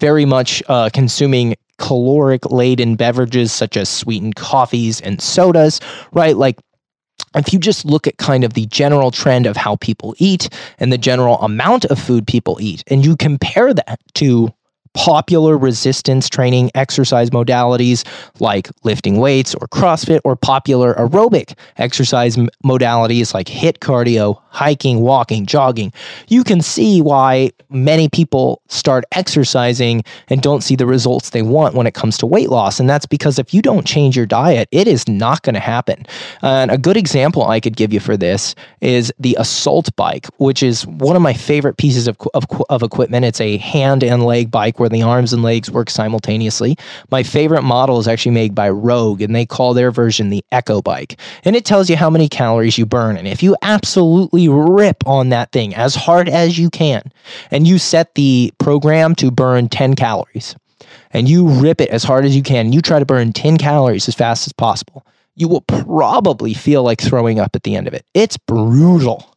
very 0.00 0.24
much 0.24 0.62
uh, 0.68 0.88
consuming 0.94 1.54
caloric 1.76 2.50
laden 2.50 2.96
beverages 2.96 3.52
such 3.52 3.76
as 3.76 3.86
sweetened 3.86 4.34
coffees 4.34 4.98
and 5.02 5.20
sodas, 5.20 5.78
right? 6.12 6.38
Like 6.38 6.58
if 7.34 7.52
you 7.52 7.58
just 7.58 7.84
look 7.84 8.06
at 8.06 8.16
kind 8.16 8.44
of 8.44 8.54
the 8.54 8.64
general 8.64 9.10
trend 9.10 9.44
of 9.44 9.58
how 9.58 9.76
people 9.76 10.14
eat 10.16 10.48
and 10.78 10.90
the 10.90 10.96
general 10.96 11.36
amount 11.42 11.84
of 11.84 11.98
food 11.98 12.26
people 12.26 12.56
eat, 12.62 12.82
and 12.86 13.04
you 13.04 13.14
compare 13.14 13.74
that 13.74 14.00
to 14.14 14.48
popular 14.94 15.56
resistance 15.56 16.28
training 16.28 16.70
exercise 16.74 17.30
modalities 17.30 18.04
like 18.40 18.68
lifting 18.84 19.18
weights 19.18 19.54
or 19.54 19.68
CrossFit 19.68 20.20
or 20.24 20.36
popular 20.36 20.94
aerobic 20.94 21.56
exercise 21.76 22.36
modalities 22.64 23.34
like 23.34 23.46
HIIT 23.46 23.78
cardio, 23.78 24.40
hiking, 24.50 25.00
walking, 25.00 25.46
jogging, 25.46 25.92
you 26.28 26.44
can 26.44 26.60
see 26.60 27.00
why 27.00 27.50
many 27.70 28.08
people 28.08 28.62
start 28.68 29.04
exercising 29.12 30.02
and 30.28 30.42
don't 30.42 30.62
see 30.62 30.76
the 30.76 30.86
results 30.86 31.30
they 31.30 31.42
want 31.42 31.74
when 31.74 31.86
it 31.86 31.94
comes 31.94 32.16
to 32.18 32.26
weight 32.26 32.48
loss. 32.48 32.80
And 32.80 32.88
that's 32.88 33.06
because 33.06 33.38
if 33.38 33.52
you 33.52 33.62
don't 33.62 33.86
change 33.86 34.16
your 34.16 34.26
diet, 34.26 34.68
it 34.72 34.88
is 34.88 35.06
not 35.08 35.42
going 35.42 35.54
to 35.54 35.60
happen. 35.60 36.06
And 36.42 36.70
a 36.70 36.78
good 36.78 36.96
example 36.96 37.44
I 37.44 37.60
could 37.60 37.76
give 37.76 37.92
you 37.92 38.00
for 38.00 38.16
this 38.16 38.54
is 38.80 39.12
the 39.18 39.36
Assault 39.38 39.94
bike, 39.96 40.26
which 40.38 40.62
is 40.62 40.86
one 40.86 41.16
of 41.16 41.22
my 41.22 41.34
favorite 41.34 41.76
pieces 41.76 42.08
of, 42.08 42.16
of, 42.34 42.44
of 42.68 42.82
equipment. 42.82 43.24
It's 43.24 43.40
a 43.40 43.58
hand 43.58 44.02
and 44.02 44.24
leg 44.24 44.50
bike 44.50 44.78
where 44.78 44.88
the 44.88 45.02
arms 45.02 45.32
and 45.32 45.42
legs 45.42 45.70
work 45.70 45.90
simultaneously. 45.90 46.76
My 47.10 47.22
favorite 47.22 47.62
model 47.62 47.98
is 47.98 48.08
actually 48.08 48.32
made 48.32 48.54
by 48.54 48.70
Rogue, 48.70 49.20
and 49.20 49.34
they 49.34 49.46
call 49.46 49.74
their 49.74 49.90
version 49.90 50.30
the 50.30 50.44
Echo 50.52 50.80
bike. 50.80 51.18
And 51.44 51.56
it 51.56 51.64
tells 51.64 51.90
you 51.90 51.96
how 51.96 52.10
many 52.10 52.28
calories 52.28 52.78
you 52.78 52.86
burn. 52.86 53.16
And 53.16 53.28
if 53.28 53.42
you 53.42 53.56
absolutely 53.62 54.37
rip 54.46 55.04
on 55.06 55.30
that 55.30 55.50
thing 55.50 55.74
as 55.74 55.96
hard 55.96 56.28
as 56.28 56.56
you 56.56 56.70
can, 56.70 57.10
and 57.50 57.66
you 57.66 57.78
set 57.78 58.14
the 58.14 58.52
program 58.58 59.16
to 59.16 59.32
burn 59.32 59.68
10 59.68 59.96
calories, 59.96 60.54
and 61.10 61.28
you 61.28 61.48
rip 61.48 61.80
it 61.80 61.88
as 61.88 62.04
hard 62.04 62.24
as 62.24 62.36
you 62.36 62.42
can, 62.42 62.72
you 62.72 62.80
try 62.80 63.00
to 63.00 63.06
burn 63.06 63.32
10 63.32 63.56
calories 63.56 64.06
as 64.06 64.14
fast 64.14 64.46
as 64.46 64.52
possible, 64.52 65.04
you 65.34 65.48
will 65.48 65.62
probably 65.62 66.54
feel 66.54 66.84
like 66.84 67.00
throwing 67.00 67.40
up 67.40 67.56
at 67.56 67.64
the 67.64 67.74
end 67.74 67.88
of 67.88 67.94
it. 67.94 68.04
It's 68.14 68.36
brutal. 68.36 69.34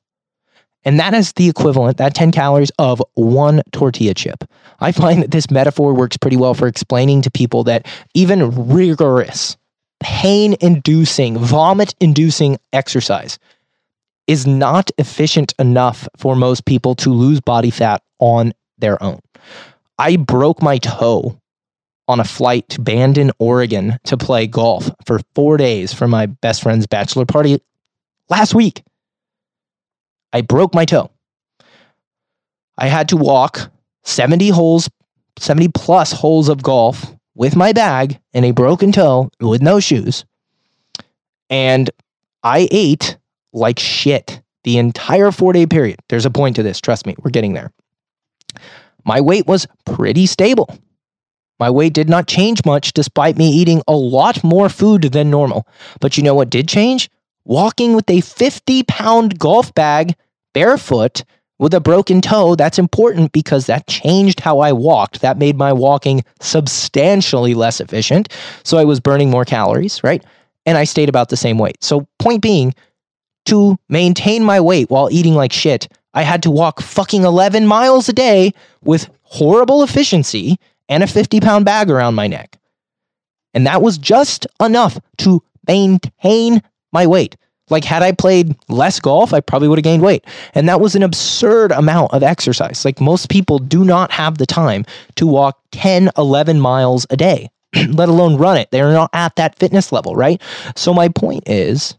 And 0.83 0.99
that 0.99 1.13
is 1.13 1.33
the 1.33 1.47
equivalent, 1.47 1.97
that 1.97 2.15
10 2.15 2.31
calories 2.31 2.71
of 2.79 3.01
one 3.13 3.61
tortilla 3.71 4.13
chip. 4.13 4.43
I 4.79 4.91
find 4.91 5.21
that 5.21 5.31
this 5.31 5.51
metaphor 5.51 5.93
works 5.93 6.17
pretty 6.17 6.37
well 6.37 6.55
for 6.55 6.67
explaining 6.67 7.21
to 7.21 7.31
people 7.31 7.63
that 7.65 7.87
even 8.15 8.67
rigorous, 8.67 9.57
pain 10.01 10.55
inducing, 10.59 11.37
vomit 11.37 11.93
inducing 11.99 12.57
exercise 12.73 13.37
is 14.31 14.47
not 14.47 14.89
efficient 14.97 15.53
enough 15.59 16.07
for 16.15 16.37
most 16.37 16.63
people 16.63 16.95
to 16.95 17.09
lose 17.09 17.41
body 17.41 17.69
fat 17.69 18.01
on 18.19 18.53
their 18.77 19.01
own. 19.03 19.19
I 19.99 20.15
broke 20.15 20.61
my 20.61 20.77
toe 20.77 21.37
on 22.07 22.21
a 22.21 22.23
flight 22.23 22.69
to 22.69 22.79
Bandon, 22.79 23.31
Oregon 23.39 23.97
to 24.05 24.15
play 24.15 24.47
golf 24.47 24.89
for 25.05 25.19
four 25.35 25.57
days 25.57 25.93
for 25.93 26.07
my 26.07 26.27
best 26.27 26.63
friend's 26.63 26.87
bachelor 26.87 27.25
party 27.25 27.61
last 28.29 28.55
week. 28.55 28.83
I 30.31 30.39
broke 30.39 30.73
my 30.73 30.85
toe. 30.85 31.11
I 32.77 32.87
had 32.87 33.09
to 33.09 33.17
walk 33.17 33.69
70 34.03 34.47
holes, 34.47 34.89
70 35.39 35.67
plus 35.75 36.13
holes 36.13 36.47
of 36.47 36.63
golf 36.63 37.05
with 37.35 37.57
my 37.57 37.73
bag 37.73 38.17
and 38.33 38.45
a 38.45 38.51
broken 38.51 38.93
toe 38.93 39.29
with 39.41 39.61
no 39.61 39.81
shoes. 39.81 40.23
And 41.49 41.89
I 42.43 42.69
ate 42.71 43.17
like 43.53 43.79
shit 43.79 44.41
the 44.63 44.77
entire 44.77 45.31
four 45.31 45.53
day 45.53 45.65
period. 45.65 45.99
There's 46.09 46.25
a 46.25 46.31
point 46.31 46.55
to 46.57 46.63
this. 46.63 46.79
Trust 46.79 47.05
me, 47.05 47.15
we're 47.23 47.31
getting 47.31 47.53
there. 47.53 47.71
My 49.03 49.21
weight 49.21 49.47
was 49.47 49.67
pretty 49.85 50.25
stable. 50.25 50.77
My 51.59 51.69
weight 51.69 51.93
did 51.93 52.09
not 52.09 52.27
change 52.27 52.65
much 52.65 52.93
despite 52.93 53.37
me 53.37 53.49
eating 53.49 53.81
a 53.87 53.95
lot 53.95 54.43
more 54.43 54.69
food 54.69 55.03
than 55.03 55.29
normal. 55.29 55.67
But 55.99 56.17
you 56.17 56.23
know 56.23 56.35
what 56.35 56.49
did 56.49 56.67
change? 56.67 57.09
Walking 57.45 57.95
with 57.95 58.09
a 58.09 58.21
50 58.21 58.83
pound 58.83 59.39
golf 59.39 59.73
bag 59.73 60.15
barefoot 60.53 61.23
with 61.59 61.75
a 61.75 61.79
broken 61.79 62.21
toe, 62.21 62.55
that's 62.55 62.79
important 62.79 63.31
because 63.31 63.67
that 63.67 63.85
changed 63.85 64.39
how 64.39 64.59
I 64.59 64.73
walked. 64.73 65.21
That 65.21 65.37
made 65.37 65.55
my 65.55 65.71
walking 65.71 66.23
substantially 66.39 67.53
less 67.53 67.79
efficient. 67.79 68.29
So 68.63 68.79
I 68.79 68.83
was 68.83 68.99
burning 68.99 69.29
more 69.29 69.45
calories, 69.45 70.03
right? 70.03 70.25
And 70.65 70.75
I 70.75 70.85
stayed 70.85 71.09
about 71.09 71.29
the 71.29 71.37
same 71.37 71.59
weight. 71.59 71.83
So, 71.83 72.07
point 72.17 72.41
being, 72.41 72.73
to 73.45 73.77
maintain 73.89 74.43
my 74.43 74.59
weight 74.59 74.89
while 74.89 75.09
eating 75.11 75.35
like 75.35 75.53
shit, 75.53 75.87
I 76.13 76.23
had 76.23 76.43
to 76.43 76.51
walk 76.51 76.81
fucking 76.81 77.23
11 77.23 77.65
miles 77.65 78.09
a 78.09 78.13
day 78.13 78.53
with 78.83 79.09
horrible 79.23 79.83
efficiency 79.83 80.57
and 80.89 81.03
a 81.03 81.07
50 81.07 81.39
pound 81.39 81.65
bag 81.65 81.89
around 81.89 82.15
my 82.15 82.27
neck. 82.27 82.57
And 83.53 83.65
that 83.67 83.81
was 83.81 83.97
just 83.97 84.47
enough 84.59 84.99
to 85.19 85.41
maintain 85.67 86.61
my 86.91 87.07
weight. 87.07 87.35
Like, 87.69 87.85
had 87.85 88.03
I 88.03 88.11
played 88.11 88.55
less 88.67 88.99
golf, 88.99 89.33
I 89.33 89.39
probably 89.39 89.69
would 89.69 89.79
have 89.79 89.83
gained 89.83 90.03
weight. 90.03 90.25
And 90.53 90.67
that 90.67 90.81
was 90.81 90.93
an 90.93 91.03
absurd 91.03 91.71
amount 91.71 92.13
of 92.13 92.21
exercise. 92.21 92.83
Like, 92.83 92.99
most 92.99 93.29
people 93.29 93.59
do 93.59 93.85
not 93.85 94.11
have 94.11 94.37
the 94.37 94.45
time 94.45 94.85
to 95.15 95.25
walk 95.25 95.57
10, 95.71 96.09
11 96.17 96.59
miles 96.59 97.07
a 97.09 97.15
day, 97.15 97.49
let 97.87 98.09
alone 98.09 98.35
run 98.35 98.57
it. 98.57 98.69
They're 98.71 98.91
not 98.91 99.09
at 99.13 99.37
that 99.37 99.57
fitness 99.57 99.93
level, 99.93 100.15
right? 100.17 100.41
So, 100.75 100.93
my 100.93 101.07
point 101.07 101.47
is 101.47 101.95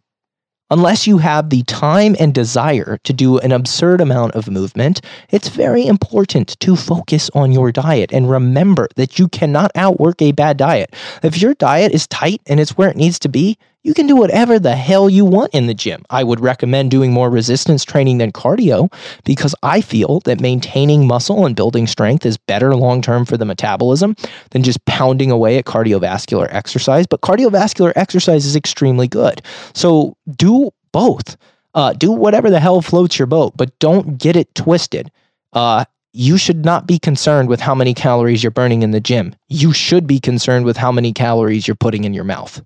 Unless 0.73 1.07
you 1.07 1.19
have 1.19 1.51
the 1.51 1.63
time 1.65 2.17
and 2.19 2.33
desire 2.33 2.97
to 3.05 3.13
do 3.13 3.37
an 3.41 3.53
absurd 3.53 4.01
amount 4.01 4.35
of 4.35 4.49
movement, 4.49 5.03
it's 5.29 5.51
very 5.51 5.87
important 5.87 6.59
to 6.61 6.77
focus 6.77 7.29
on 7.35 7.53
your 7.53 7.71
diet 7.71 8.11
and 8.11 8.31
remember 8.31 8.89
that 8.97 9.19
you 9.19 9.29
cannot 9.29 9.71
outwork 9.75 10.23
a 10.23 10.33
bad 10.33 10.57
diet. 10.57 10.95
If 11.23 11.43
your 11.43 11.53
diet 11.53 11.93
is 11.93 12.07
tight 12.07 12.41
and 12.47 12.59
it's 12.59 12.79
where 12.79 12.89
it 12.89 12.97
needs 12.97 13.19
to 13.19 13.29
be, 13.29 13.59
you 13.83 13.95
can 13.95 14.07
do 14.07 14.15
whatever 14.15 14.59
the 14.59 14.77
hell 14.77 15.11
you 15.11 15.25
want 15.25 15.53
in 15.55 15.67
the 15.67 15.75
gym. 15.75 16.05
I 16.11 16.23
would 16.23 16.41
recommend 16.41 16.91
doing 16.91 17.13
more 17.13 17.31
resistance 17.31 17.85
training 17.85 18.19
than 18.19 18.31
cardio 18.31 18.93
because 19.25 19.55
I 19.63 19.81
feel 19.81 20.21
that 20.21 20.41
maintaining 20.41 21.07
muscle 21.07 21.45
and 21.47 21.57
building 21.57 21.87
strength 21.87 22.25
is 22.25 22.37
better 22.37 22.77
long 22.77 23.03
term 23.03 23.25
for 23.25 23.37
the 23.37 23.45
metabolism 23.45 24.15
than 24.51 24.63
just 24.63 24.85
pounding 24.85 25.31
away 25.31 25.59
at 25.59 25.65
cardiovascular 25.65 26.47
exercise. 26.51 27.07
But 27.07 27.23
cardiovascular 27.23 27.93
exercise 27.97 28.47
is 28.47 28.55
extremely 28.55 29.09
good. 29.09 29.43
So 29.75 30.17
do 30.37 30.71
both. 30.93 31.37
Uh, 31.75 31.93
do 31.95 32.13
whatever 32.13 32.51
the 32.51 32.61
hell 32.61 32.83
floats 32.83 33.19
your 33.19 33.27
boat, 33.27 33.57
but 33.57 33.77
don't 33.79 34.19
get 34.19 34.37
it 34.37 34.55
twisted. 34.55 35.11
Uh, 35.55 35.87
you 36.13 36.37
should 36.37 36.65
not 36.65 36.87
be 36.87 36.99
concerned 36.99 37.49
with 37.49 37.61
how 37.61 37.75
many 37.75 37.95
calories 37.95 38.45
you're 38.45 38.51
burning 38.51 38.83
in 38.83 38.91
the 38.91 39.01
gym. 39.01 39.35
You 39.49 39.73
should 39.73 40.07
be 40.07 40.21
concerned 40.21 40.67
with 40.67 40.77
how 40.77 40.93
many 40.93 41.15
calories 41.15 41.67
you're 41.67 41.75
putting 41.75 42.05
in 42.05 42.13
your 42.13 42.25
mouth. 42.25 42.63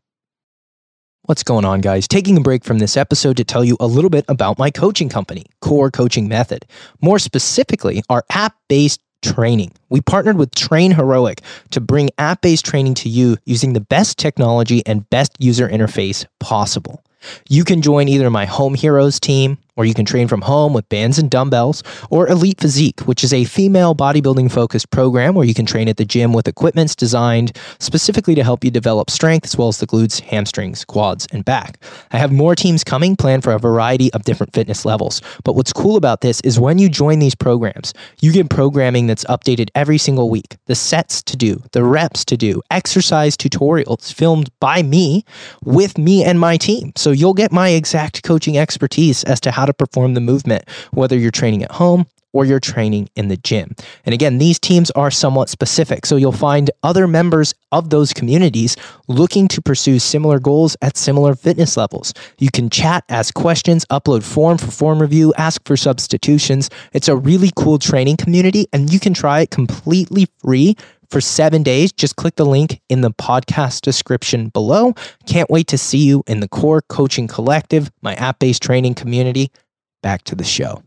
What's 1.27 1.43
going 1.43 1.65
on, 1.65 1.81
guys? 1.81 2.07
Taking 2.07 2.37
a 2.37 2.41
break 2.41 2.63
from 2.63 2.79
this 2.79 2.97
episode 2.97 3.37
to 3.39 3.43
tell 3.43 3.65
you 3.65 3.77
a 3.81 3.89
little 3.89 4.11
bit 4.11 4.25
about 4.29 4.61
my 4.61 4.71
coaching 4.71 5.09
company, 5.09 5.45
Core 5.61 5.91
Coaching 5.91 6.29
Method. 6.29 6.65
More 7.01 7.19
specifically, 7.19 8.05
our 8.09 8.25
app 8.31 8.55
based 8.69 9.01
training. 9.23 9.73
We 9.89 10.01
partnered 10.01 10.37
with 10.37 10.53
TrainHeroic 10.53 11.41
to 11.73 11.81
bring 11.81 12.11
app 12.17 12.43
based 12.43 12.65
training 12.65 12.95
to 12.95 13.09
you 13.09 13.39
using 13.45 13.73
the 13.73 13.81
best 13.81 14.19
technology 14.19 14.87
and 14.87 15.11
best 15.11 15.33
user 15.41 15.69
interface 15.69 16.27
possible. 16.39 17.03
You 17.49 17.65
can 17.65 17.83
join 17.83 18.07
either 18.07 18.31
my 18.31 18.45
Home 18.45 18.75
Heroes 18.75 19.19
team, 19.19 19.59
or 19.77 19.85
you 19.85 19.95
can 19.95 20.05
train 20.05 20.29
from 20.29 20.41
home 20.41 20.73
with 20.73 20.89
bands 20.89 21.19
and 21.19 21.31
dumbbells, 21.31 21.83
or 22.11 22.29
Elite 22.29 22.61
Physique, 22.61 23.01
which 23.01 23.23
is 23.23 23.33
a 23.33 23.45
female 23.45 23.95
bodybuilding 23.95 24.51
focused 24.51 24.91
program 24.91 25.35
where 25.35 25.47
you 25.47 25.55
can 25.55 25.67
train 25.67 25.89
at 25.89 25.97
the 25.97 26.05
gym 26.05 26.33
with 26.33 26.49
equipments 26.49 26.97
designed 26.97 27.57
specifically 27.79 28.35
to 28.35 28.43
help 28.43 28.65
you 28.65 28.71
develop 28.71 29.11
strength 29.11 29.45
as 29.45 29.57
well 29.57 29.69
as 29.69 29.79
the 29.79 29.87
glutes, 29.87 30.21
hamstrings, 30.21 30.85
quads, 30.85 31.27
and 31.33 31.45
back. 31.45 31.83
I 32.13 32.19
have 32.19 32.33
more 32.33 32.55
teams 32.55 32.83
coming 32.85 33.17
planned 33.17 33.45
for 33.45 33.53
a 33.53 33.59
variety 33.59 34.13
of 34.13 34.25
different 34.25 34.53
fitness 34.53 34.85
levels. 34.85 35.21
But 35.45 35.55
what's 35.55 35.73
cool 35.73 35.97
about 35.97 36.21
this 36.21 36.41
is 36.41 36.59
when 36.59 36.79
you 36.79 36.89
join 36.89 37.19
these 37.19 37.35
programs, 37.35 37.93
you 38.21 38.33
get 38.33 38.51
programming 38.51 39.07
that's 39.07 39.25
updated 39.25 39.69
every 39.75 39.99
single 39.99 40.31
week, 40.31 40.57
the 40.67 40.75
sets 40.75 41.23
to 41.25 41.37
do, 41.37 41.63
the 41.73 41.85
reps 41.85 42.25
to 42.27 42.37
do, 42.37 42.63
exercise 42.71 43.37
tutorials 43.37 44.13
filmed 44.13 44.51
by 44.61 44.83
me 44.83 45.25
with 45.65 45.99
me 45.99 46.25
and 46.25 46.41
my 46.41 46.57
team. 46.57 46.93
So 46.97 47.11
you'll 47.11 47.35
get 47.35 47.53
my 47.53 47.71
exact 47.71 48.23
coaching 48.23 48.57
expertise 48.59 49.25
as 49.25 49.41
to 49.41 49.51
to 49.67 49.75
perform 49.75 50.15
the 50.15 50.21
movement, 50.21 50.65
whether 50.93 51.17
you're 51.17 51.31
training 51.31 51.63
at 51.63 51.73
home 51.73 52.07
or 52.37 52.45
you're 52.45 52.61
training 52.61 53.09
in 53.17 53.29
the 53.29 53.37
gym. 53.39 53.75
And 54.05 54.13
again, 54.13 54.37
these 54.37 54.59
teams 54.59 54.91
are 54.91 55.11
somewhat 55.11 55.49
specific. 55.49 56.05
So 56.05 56.17
you'll 56.17 56.33
find 56.33 56.71
other 56.83 57.09
members 57.09 57.55
of 57.73 57.89
those 57.89 58.13
communities 58.13 58.77
looking 59.09 59.49
to 59.49 59.63
pursue 59.63 59.99
similar 59.99 60.39
goals 60.39 60.77
at 60.83 60.99
similar 60.99 61.35
fitness 61.35 61.79
levels. 61.79 62.13
You 62.39 62.51
can 62.51 62.69
chat, 62.69 63.05
ask 63.09 63.33
questions, 63.33 63.87
upload 63.87 64.23
form 64.23 64.59
for 64.59 64.71
form 64.71 65.01
review, 65.01 65.33
ask 65.39 65.67
for 65.67 65.79
substitutions. 65.79 66.69
It's 66.93 67.09
a 67.09 67.17
really 67.17 67.51
cool 67.57 67.79
training 67.79 68.19
community 68.19 68.67
and 68.71 68.93
you 68.93 69.01
can 69.01 69.15
try 69.15 69.41
it 69.41 69.51
completely 69.51 70.27
free 70.39 70.77
for 71.11 71.21
seven 71.21 71.63
days. 71.63 71.93
Just 71.93 72.17
click 72.17 72.37
the 72.37 72.47
link 72.47 72.81
in 72.89 73.01
the 73.01 73.11
podcast 73.11 73.83
description 73.83 74.49
below. 74.49 74.95
Can't 75.27 75.51
wait 75.51 75.67
to 75.69 75.79
see 75.79 76.05
you 76.05 76.23
in 76.27 76.41
the 76.41 76.49
Core 76.49 76.83
Coaching 76.83 77.27
Collective, 77.27 77.91
my 78.03 78.15
app 78.15 78.39
based 78.39 78.63
training 78.63 78.95
community 78.95 79.51
back 80.03 80.23
to 80.25 80.35
the 80.35 80.45
show. 80.45 80.83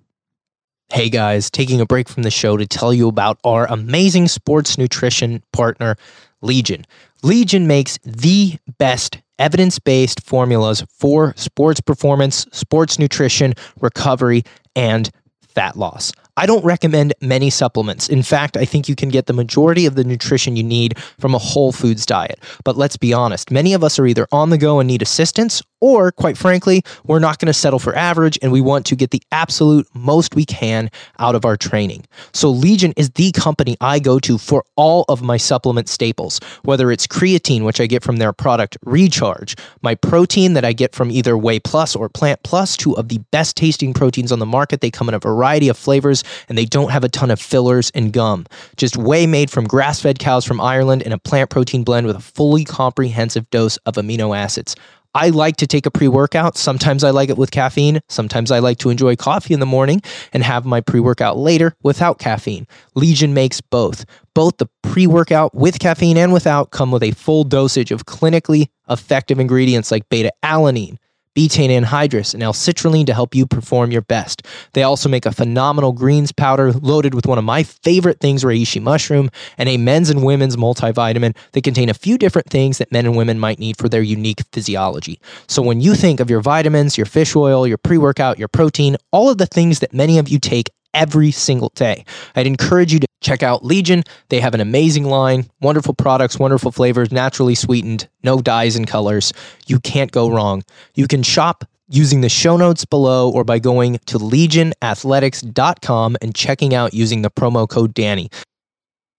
Hey 0.91 1.09
guys, 1.09 1.51
taking 1.51 1.81
a 1.81 1.85
break 1.85 2.09
from 2.09 2.23
the 2.23 2.31
show 2.31 2.57
to 2.57 2.65
tell 2.65 2.93
you 2.93 3.07
about 3.07 3.39
our 3.43 3.67
amazing 3.67 4.27
sports 4.27 4.77
nutrition 4.77 5.43
partner, 5.53 5.95
Legion. 6.41 6.83
Legion 7.21 7.67
makes 7.67 7.99
the 8.03 8.57
best 8.79 9.19
evidence 9.37 9.77
based 9.77 10.25
formulas 10.25 10.83
for 10.89 11.33
sports 11.35 11.79
performance, 11.79 12.47
sports 12.51 12.97
nutrition, 12.97 13.53
recovery, 13.81 14.43
and 14.75 15.11
fat 15.41 15.77
loss. 15.77 16.11
I 16.39 16.45
don't 16.45 16.63
recommend 16.63 17.13
many 17.19 17.49
supplements. 17.49 18.07
In 18.07 18.23
fact, 18.23 18.55
I 18.55 18.63
think 18.63 18.87
you 18.87 18.95
can 18.95 19.09
get 19.09 19.25
the 19.25 19.33
majority 19.33 19.85
of 19.85 19.95
the 19.95 20.05
nutrition 20.05 20.55
you 20.55 20.63
need 20.63 20.97
from 21.19 21.35
a 21.35 21.37
whole 21.37 21.73
foods 21.73 22.05
diet. 22.05 22.39
But 22.63 22.77
let's 22.77 22.95
be 22.95 23.11
honest, 23.11 23.51
many 23.51 23.73
of 23.73 23.83
us 23.83 23.99
are 23.99 24.07
either 24.07 24.25
on 24.31 24.49
the 24.49 24.57
go 24.57 24.79
and 24.79 24.87
need 24.87 25.01
assistance, 25.01 25.61
or 25.81 26.11
quite 26.11 26.37
frankly, 26.37 26.83
we're 27.05 27.19
not 27.19 27.39
going 27.39 27.47
to 27.47 27.53
settle 27.53 27.79
for 27.79 27.95
average 27.95 28.37
and 28.41 28.51
we 28.51 28.61
want 28.61 28.85
to 28.87 28.95
get 28.95 29.11
the 29.11 29.21
absolute 29.31 29.87
most 29.93 30.35
we 30.35 30.45
can 30.45 30.89
out 31.19 31.35
of 31.35 31.45
our 31.45 31.57
training. 31.57 32.05
So, 32.33 32.49
Legion 32.49 32.93
is 32.97 33.09
the 33.11 33.31
company 33.31 33.77
I 33.81 33.99
go 33.99 34.19
to 34.19 34.37
for 34.37 34.63
all 34.75 35.05
of 35.09 35.21
my 35.21 35.37
supplement 35.37 35.89
staples, 35.89 36.39
whether 36.63 36.91
it's 36.91 37.07
creatine, 37.07 37.63
which 37.63 37.79
I 37.79 37.87
get 37.87 38.03
from 38.03 38.17
their 38.17 38.33
product 38.33 38.77
Recharge, 38.83 39.55
my 39.81 39.95
protein 39.95 40.53
that 40.53 40.65
I 40.65 40.73
get 40.73 40.93
from 40.93 41.11
either 41.11 41.37
Whey 41.37 41.59
Plus 41.59 41.95
or 41.95 42.09
Plant 42.09 42.41
Plus, 42.43 42.77
two 42.77 42.95
of 42.97 43.09
the 43.09 43.19
best 43.31 43.55
tasting 43.55 43.93
proteins 43.93 44.31
on 44.31 44.39
the 44.39 44.45
market. 44.45 44.81
They 44.81 44.91
come 44.91 45.09
in 45.09 45.15
a 45.15 45.19
variety 45.19 45.69
of 45.69 45.77
flavors 45.77 46.23
and 46.47 46.57
they 46.57 46.65
don't 46.65 46.91
have 46.91 47.03
a 47.03 47.09
ton 47.09 47.31
of 47.31 47.39
fillers 47.39 47.91
and 47.91 48.13
gum. 48.13 48.45
Just 48.75 48.97
whey 48.97 49.27
made 49.27 49.49
from 49.49 49.65
grass 49.65 50.01
fed 50.01 50.19
cows 50.19 50.45
from 50.45 50.61
Ireland 50.61 51.03
and 51.03 51.13
a 51.13 51.17
plant 51.17 51.49
protein 51.49 51.83
blend 51.83 52.07
with 52.07 52.15
a 52.15 52.21
fully 52.21 52.63
comprehensive 52.63 53.49
dose 53.49 53.77
of 53.77 53.95
amino 53.95 54.35
acids. 54.35 54.75
I 55.19 55.31
like 55.31 55.57
to 55.57 55.67
take 55.67 55.85
a 55.85 55.91
pre 55.91 56.07
workout. 56.07 56.55
Sometimes 56.55 57.03
I 57.03 57.09
like 57.09 57.29
it 57.29 57.37
with 57.37 57.51
caffeine. 57.51 57.99
Sometimes 58.07 58.51
I 58.51 58.59
like 58.59 58.77
to 58.77 58.89
enjoy 58.89 59.17
coffee 59.17 59.53
in 59.53 59.59
the 59.59 59.65
morning 59.65 60.01
and 60.31 60.43
have 60.43 60.63
my 60.63 60.79
pre 60.79 61.01
workout 61.01 61.37
later 61.37 61.75
without 61.83 62.19
caffeine. 62.19 62.65
Legion 62.95 63.33
makes 63.33 63.59
both. 63.59 64.05
Both 64.33 64.59
the 64.59 64.69
pre 64.81 65.07
workout 65.07 65.53
with 65.53 65.77
caffeine 65.79 66.15
and 66.15 66.31
without 66.31 66.71
come 66.71 66.89
with 66.89 67.03
a 67.03 67.11
full 67.11 67.43
dosage 67.43 67.91
of 67.91 68.05
clinically 68.05 68.69
effective 68.89 69.41
ingredients 69.41 69.91
like 69.91 70.07
beta 70.07 70.31
alanine, 70.41 70.97
betaine 71.35 71.69
anhydrous, 71.69 72.33
and 72.33 72.43
L-citrulline 72.43 73.05
to 73.05 73.13
help 73.13 73.33
you 73.33 73.45
perform 73.45 73.91
your 73.91 74.01
best. 74.01 74.45
They 74.73 74.83
also 74.83 75.09
make 75.09 75.25
a 75.25 75.31
phenomenal 75.31 75.93
greens 75.93 76.31
powder 76.31 76.71
loaded 76.71 77.13
with 77.13 77.27
one 77.27 77.37
of 77.37 77.43
my 77.43 77.63
favorite 77.63 78.19
things, 78.19 78.43
reishi 78.43 78.81
mushroom, 78.81 79.29
and 79.57 79.69
a 79.69 79.77
men's 79.77 80.09
and 80.09 80.23
women's 80.23 80.55
multivitamin 80.57 81.35
that 81.53 81.63
contain 81.63 81.89
a 81.89 81.93
few 81.93 82.17
different 82.17 82.49
things 82.49 82.77
that 82.77 82.91
men 82.91 83.05
and 83.05 83.15
women 83.15 83.39
might 83.39 83.59
need 83.59 83.77
for 83.77 83.89
their 83.89 84.01
unique 84.01 84.43
physiology. 84.51 85.19
So 85.47 85.61
when 85.61 85.81
you 85.81 85.95
think 85.95 86.19
of 86.19 86.29
your 86.29 86.41
vitamins, 86.41 86.97
your 86.97 87.05
fish 87.05 87.35
oil, 87.35 87.67
your 87.67 87.77
pre-workout, 87.77 88.39
your 88.39 88.47
protein, 88.47 88.97
all 89.11 89.29
of 89.29 89.37
the 89.37 89.45
things 89.45 89.79
that 89.79 89.93
many 89.93 90.17
of 90.19 90.29
you 90.29 90.39
take 90.39 90.69
every 90.93 91.31
single 91.31 91.71
day. 91.75 92.03
I'd 92.35 92.47
encourage 92.47 92.91
you 92.91 92.99
to 92.99 93.07
check 93.21 93.43
out 93.43 93.65
Legion. 93.65 94.03
They 94.29 94.39
have 94.39 94.53
an 94.53 94.61
amazing 94.61 95.05
line, 95.05 95.49
wonderful 95.61 95.93
products, 95.93 96.39
wonderful 96.39 96.71
flavors, 96.71 97.11
naturally 97.11 97.55
sweetened, 97.55 98.07
no 98.23 98.41
dyes 98.41 98.75
and 98.75 98.87
colors. 98.87 99.33
You 99.67 99.79
can't 99.79 100.11
go 100.11 100.29
wrong. 100.29 100.63
You 100.95 101.07
can 101.07 101.23
shop 101.23 101.65
using 101.89 102.21
the 102.21 102.29
show 102.29 102.55
notes 102.55 102.85
below 102.85 103.31
or 103.31 103.43
by 103.43 103.59
going 103.59 103.99
to 104.05 104.17
legionathletics.com 104.17 106.17
and 106.21 106.35
checking 106.35 106.73
out 106.73 106.93
using 106.93 107.23
the 107.23 107.31
promo 107.31 107.67
code 107.67 107.93
Danny. 107.93 108.29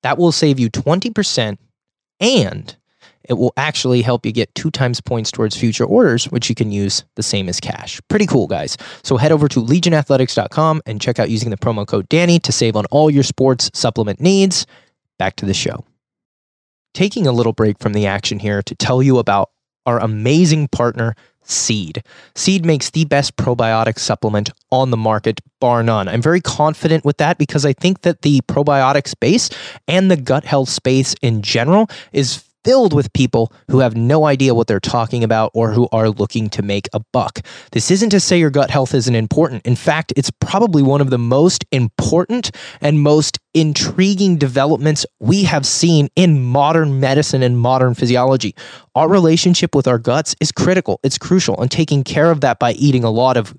That 0.03 0.19
will 0.19 0.33
save 0.33 0.59
you 0.59 0.71
20% 0.71 1.59
and 2.21 2.77
it 3.29 3.35
will 3.35 3.53
actually 3.57 4.03
help 4.03 4.25
you 4.25 4.33
get 4.33 4.55
two 4.55 4.71
times 4.71 5.01
points 5.01 5.31
towards 5.31 5.57
future 5.57 5.85
orders, 5.85 6.27
which 6.27 6.49
you 6.49 6.55
can 6.55 6.73
use 6.73 7.05
the 7.17 7.23
same 7.23 7.49
as 7.49 7.61
cash. 7.61 8.01
Pretty 8.09 8.27
cool, 8.27 8.47
guys. 8.47 8.77
So 9.03 9.17
head 9.17 9.33
over 9.33 9.49
to 9.49 9.61
legionathletics.com 9.61 10.83
and 10.87 11.01
check 11.01 11.19
out 11.19 11.31
using 11.31 11.51
the 11.51 11.57
promo 11.57 11.87
code 11.87 12.09
Danny 12.09 12.39
to 12.41 12.53
save 12.53 12.77
on 12.77 12.87
all 12.87 13.11
your 13.11 13.23
sports 13.23 13.71
supplement 13.75 14.21
needs. 14.21 14.67
Back 15.19 15.37
to 15.37 15.47
the 15.47 15.55
show. 15.55 15.85
Taking 16.95 17.27
a 17.27 17.33
little 17.33 17.53
break 17.53 17.79
from 17.79 17.93
the 17.93 18.07
action 18.07 18.39
here 18.39 18.63
to 18.63 18.75
tell 18.75 19.03
you 19.03 19.19
about 19.19 19.51
our 19.87 19.99
amazing 20.01 20.69
partner, 20.69 21.15
Seed. 21.43 22.03
Seed 22.35 22.65
makes 22.65 22.91
the 22.91 23.05
best 23.07 23.37
probiotic 23.37 23.99
supplement 23.99 24.51
on 24.71 24.91
the 24.91 24.97
market, 24.97 25.41
bar 25.61 25.83
none. 25.83 26.09
I'm 26.09 26.23
very 26.23 26.41
confident 26.41 27.05
with 27.05 27.17
that 27.19 27.39
because 27.39 27.65
I 27.65 27.73
think 27.73 28.03
that 28.03 28.23
the 28.23 28.41
probiotic 28.43 29.09
space 29.09 29.51
and 29.89 30.11
the 30.11 30.17
gut 30.17 30.45
health 30.45 30.69
space 30.69 31.15
in 31.23 31.43
general 31.43 31.89
is 32.13 32.45
filled 32.65 32.93
with 32.93 33.13
people 33.13 33.53
who 33.71 33.79
have 33.81 33.97
no 33.97 34.27
idea 34.27 34.55
what 34.55 34.67
they're 34.67 34.81
talking 34.81 35.25
about 35.25 35.51
or 35.55 35.73
who 35.73 35.89
are 35.93 36.11
looking 36.11 36.49
to 36.51 36.63
make 36.63 36.89
a 36.93 37.01
buck. 37.13 37.41
This 37.73 37.91
isn't 37.91 38.11
to 38.11 38.21
say 38.21 38.39
your 38.39 38.51
gut 38.51 38.71
health 38.71 38.95
isn't 38.95 39.15
important. 39.15 39.67
In 39.67 39.77
fact, 39.77 40.13
it's 40.17 40.31
probably 40.41 40.83
one 40.83 41.01
of 41.01 41.11
the 41.11 41.19
most 41.19 41.65
important 41.73 42.51
and 42.81 43.01
most 43.01 43.39
intriguing 43.55 44.37
developments 44.37 45.07
we 45.19 45.45
have 45.45 45.67
seen 45.67 46.09
in 46.17 46.43
modern 46.43 47.01
medicine 47.01 47.43
and 47.43 47.59
modern 47.59 47.95
physiology. 47.95 48.55
Our 48.95 49.09
relationship 49.09 49.75
with 49.75 49.89
our 49.89 49.99
guts 49.99 50.35
is 50.41 50.53
critical, 50.53 51.01
it's 51.03 51.19
crucial, 51.19 51.61
and 51.61 51.71
taking 51.71 52.05
care 52.05 52.31
of 52.31 52.41
that 52.43 52.59
by 52.59 52.73
eating 52.73 53.05
a 53.05 53.11
lot 53.11 53.37
of 53.37 53.55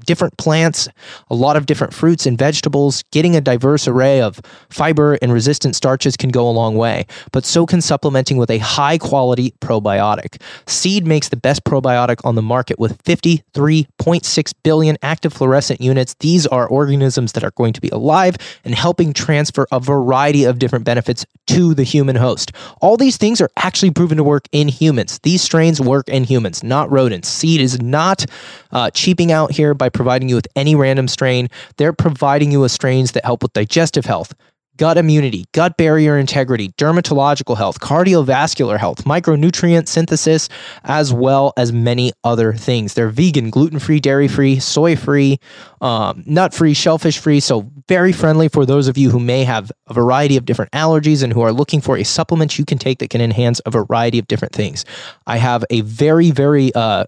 different 0.00 0.36
plants, 0.36 0.88
a 1.30 1.34
lot 1.34 1.56
of 1.56 1.66
different 1.66 1.94
fruits 1.94 2.26
and 2.26 2.38
vegetables. 2.38 3.04
Getting 3.12 3.36
a 3.36 3.40
diverse 3.40 3.86
array 3.86 4.20
of 4.20 4.40
fiber 4.70 5.18
and 5.22 5.32
resistant 5.32 5.76
starches 5.76 6.16
can 6.16 6.30
go 6.30 6.48
a 6.48 6.50
long 6.50 6.76
way, 6.76 7.06
but 7.32 7.44
so 7.44 7.66
can 7.66 7.80
supplementing 7.80 8.36
with 8.36 8.50
a 8.50 8.58
high 8.58 8.98
quality 8.98 9.52
probiotic. 9.60 10.40
Seed 10.66 11.06
makes 11.06 11.28
the 11.28 11.36
best 11.36 11.64
probiotic 11.64 12.16
on 12.24 12.34
the 12.34 12.42
market 12.42 12.78
with 12.78 13.02
53.6 13.04 14.52
billion 14.62 14.96
active 15.02 15.32
fluorescent 15.32 15.80
units. 15.80 16.14
These 16.20 16.46
are 16.46 16.66
organisms 16.68 17.32
that 17.32 17.44
are 17.44 17.52
going 17.52 17.72
to 17.72 17.80
be 17.80 17.88
alive 17.90 18.36
and 18.64 18.74
helping 18.74 19.12
transfer 19.12 19.66
a 19.70 19.80
variety 19.80 20.44
of 20.44 20.58
different 20.58 20.84
benefits 20.84 21.24
to 21.46 21.74
the 21.74 21.84
human 21.84 22.16
host. 22.16 22.52
All 22.80 22.96
these 22.96 23.16
things 23.16 23.40
are 23.40 23.50
actually 23.56 23.90
proven 23.90 24.16
to 24.16 24.24
work 24.24 24.48
in 24.52 24.68
humans. 24.68 25.20
These 25.22 25.42
strains 25.42 25.80
work 25.80 26.08
in 26.08 26.24
humans, 26.24 26.62
not 26.62 26.90
rodents. 26.90 27.28
Seed 27.28 27.60
is 27.60 27.80
not 27.80 28.24
uh, 28.72 28.90
cheaping 28.90 29.30
out 29.30 29.52
here 29.52 29.74
by 29.74 29.83
providing 29.88 30.28
you 30.28 30.34
with 30.34 30.48
any 30.56 30.74
random 30.74 31.08
strain. 31.08 31.48
They're 31.76 31.92
providing 31.92 32.52
you 32.52 32.60
with 32.60 32.72
strains 32.72 33.12
that 33.12 33.24
help 33.24 33.42
with 33.42 33.52
digestive 33.52 34.04
health, 34.04 34.34
gut 34.76 34.98
immunity, 34.98 35.44
gut 35.52 35.76
barrier 35.76 36.18
integrity, 36.18 36.70
dermatological 36.70 37.56
health, 37.56 37.80
cardiovascular 37.80 38.78
health, 38.78 39.04
micronutrient 39.04 39.88
synthesis, 39.88 40.48
as 40.84 41.12
well 41.12 41.52
as 41.56 41.72
many 41.72 42.12
other 42.24 42.52
things. 42.52 42.94
They're 42.94 43.08
vegan, 43.08 43.50
gluten 43.50 43.78
free, 43.78 44.00
dairy 44.00 44.28
free, 44.28 44.58
soy 44.58 44.96
free, 44.96 45.38
um, 45.80 46.22
nut 46.26 46.52
free, 46.52 46.74
shellfish 46.74 47.18
free. 47.18 47.40
So, 47.40 47.70
very 47.88 48.12
friendly 48.12 48.48
for 48.48 48.64
those 48.64 48.88
of 48.88 48.96
you 48.96 49.10
who 49.10 49.20
may 49.20 49.44
have 49.44 49.70
a 49.86 49.94
variety 49.94 50.36
of 50.36 50.46
different 50.46 50.72
allergies 50.72 51.22
and 51.22 51.32
who 51.32 51.42
are 51.42 51.52
looking 51.52 51.80
for 51.80 51.96
a 51.96 52.04
supplement 52.04 52.58
you 52.58 52.64
can 52.64 52.78
take 52.78 52.98
that 52.98 53.10
can 53.10 53.20
enhance 53.20 53.60
a 53.66 53.70
variety 53.70 54.18
of 54.18 54.26
different 54.26 54.54
things. 54.54 54.84
I 55.26 55.36
have 55.36 55.64
a 55.70 55.82
very, 55.82 56.30
very, 56.30 56.74
uh, 56.74 57.04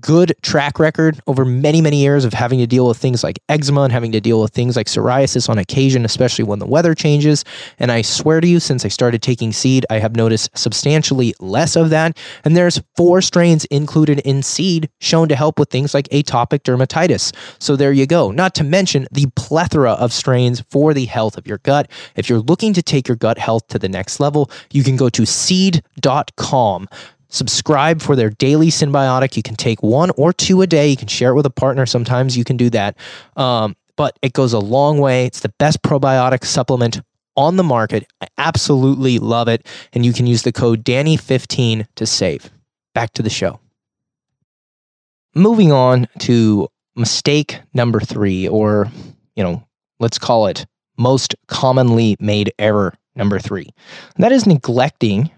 good 0.00 0.34
track 0.42 0.78
record 0.78 1.20
over 1.26 1.44
many, 1.44 1.80
many 1.80 2.00
years 2.00 2.24
of 2.24 2.32
having 2.32 2.58
to 2.58 2.66
deal 2.66 2.86
with 2.86 2.96
things 2.96 3.22
like 3.22 3.38
eczema 3.48 3.82
and 3.82 3.92
having 3.92 4.12
to 4.12 4.20
deal 4.20 4.40
with 4.40 4.52
things 4.52 4.76
like 4.76 4.86
psoriasis 4.86 5.48
on 5.48 5.58
occasion, 5.58 6.04
especially 6.04 6.44
when 6.44 6.58
the 6.58 6.66
weather 6.66 6.94
changes. 6.94 7.44
And 7.78 7.92
I 7.92 8.02
swear 8.02 8.40
to 8.40 8.46
you, 8.46 8.60
since 8.60 8.84
I 8.84 8.88
started 8.88 9.22
taking 9.22 9.52
seed, 9.52 9.86
I 9.90 9.98
have 9.98 10.16
noticed 10.16 10.56
substantially 10.56 11.34
less 11.40 11.76
of 11.76 11.90
that. 11.90 12.16
And 12.44 12.56
there's 12.56 12.80
four 12.96 13.22
strains 13.22 13.64
included 13.66 14.20
in 14.20 14.42
seed 14.42 14.88
shown 15.00 15.28
to 15.28 15.36
help 15.36 15.58
with 15.58 15.70
things 15.70 15.94
like 15.94 16.08
atopic 16.08 16.60
dermatitis. 16.60 17.34
So 17.58 17.76
there 17.76 17.92
you 17.92 18.06
go. 18.06 18.30
Not 18.30 18.54
to 18.56 18.64
mention 18.64 19.06
the 19.10 19.26
plethora 19.36 19.92
of 19.92 20.12
strains 20.12 20.62
for 20.70 20.94
the 20.94 21.06
health 21.06 21.36
of 21.36 21.46
your 21.46 21.58
gut. 21.58 21.90
If 22.16 22.28
you're 22.28 22.40
looking 22.40 22.72
to 22.74 22.82
take 22.82 23.08
your 23.08 23.16
gut 23.16 23.38
health 23.38 23.68
to 23.68 23.78
the 23.78 23.88
next 23.88 24.20
level, 24.20 24.50
you 24.72 24.82
can 24.82 24.96
go 24.96 25.08
to 25.10 25.26
seed.com 25.26 26.88
subscribe 27.30 28.02
for 28.02 28.14
their 28.14 28.30
daily 28.30 28.68
Synbiotic. 28.68 29.36
You 29.36 29.42
can 29.42 29.56
take 29.56 29.82
one 29.82 30.10
or 30.16 30.32
two 30.32 30.62
a 30.62 30.66
day. 30.66 30.88
You 30.88 30.96
can 30.96 31.08
share 31.08 31.30
it 31.30 31.34
with 31.34 31.46
a 31.46 31.50
partner. 31.50 31.86
Sometimes 31.86 32.36
you 32.36 32.44
can 32.44 32.56
do 32.56 32.70
that. 32.70 32.96
Um, 33.36 33.76
but 33.96 34.18
it 34.22 34.32
goes 34.32 34.52
a 34.52 34.58
long 34.58 34.98
way. 34.98 35.26
It's 35.26 35.40
the 35.40 35.50
best 35.58 35.82
probiotic 35.82 36.44
supplement 36.44 37.00
on 37.36 37.56
the 37.56 37.64
market. 37.64 38.06
I 38.20 38.28
absolutely 38.38 39.18
love 39.18 39.48
it. 39.48 39.66
And 39.92 40.04
you 40.04 40.12
can 40.12 40.26
use 40.26 40.42
the 40.42 40.52
code 40.52 40.84
Danny15 40.84 41.86
to 41.96 42.06
save. 42.06 42.50
Back 42.94 43.12
to 43.14 43.22
the 43.22 43.30
show. 43.30 43.60
Moving 45.34 45.70
on 45.70 46.08
to 46.20 46.68
mistake 46.96 47.60
number 47.72 48.00
three, 48.00 48.48
or, 48.48 48.90
you 49.36 49.44
know, 49.44 49.62
let's 50.00 50.18
call 50.18 50.46
it 50.48 50.66
most 50.98 51.34
commonly 51.46 52.16
made 52.20 52.52
error 52.58 52.94
number 53.14 53.38
three. 53.38 53.68
And 54.14 54.24
that 54.24 54.32
is 54.32 54.46
neglecting 54.46 55.30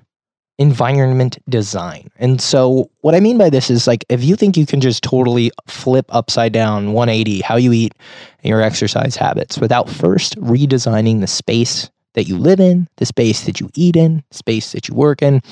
environment 0.62 1.38
design. 1.48 2.08
And 2.16 2.40
so, 2.40 2.88
what 3.00 3.14
I 3.14 3.20
mean 3.20 3.36
by 3.36 3.50
this 3.50 3.68
is 3.68 3.86
like 3.86 4.04
if 4.08 4.24
you 4.24 4.36
think 4.36 4.56
you 4.56 4.64
can 4.64 4.80
just 4.80 5.02
totally 5.02 5.50
flip 5.66 6.06
upside 6.08 6.52
down 6.52 6.92
180 6.92 7.40
how 7.42 7.56
you 7.56 7.72
eat 7.72 7.94
and 8.42 8.48
your 8.48 8.62
exercise 8.62 9.16
habits 9.16 9.58
without 9.58 9.90
first 9.90 10.36
redesigning 10.36 11.20
the 11.20 11.26
space 11.26 11.90
that 12.14 12.24
you 12.24 12.38
live 12.38 12.60
in, 12.60 12.88
the 12.96 13.06
space 13.06 13.44
that 13.44 13.60
you 13.60 13.68
eat 13.74 13.96
in, 13.96 14.22
space 14.30 14.72
that 14.72 14.88
you 14.88 14.94
work 14.94 15.22
in, 15.22 15.42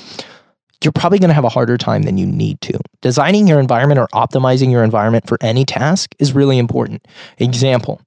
you're 0.83 0.91
probably 0.91 1.19
going 1.19 1.29
to 1.29 1.35
have 1.35 1.43
a 1.43 1.49
harder 1.49 1.77
time 1.77 2.03
than 2.03 2.17
you 2.17 2.25
need 2.25 2.59
to. 2.61 2.79
Designing 3.01 3.47
your 3.47 3.59
environment 3.59 3.99
or 3.99 4.07
optimizing 4.13 4.71
your 4.71 4.83
environment 4.83 5.27
for 5.27 5.37
any 5.41 5.65
task 5.65 6.15
is 6.19 6.33
really 6.33 6.57
important. 6.57 7.07
Example 7.37 8.01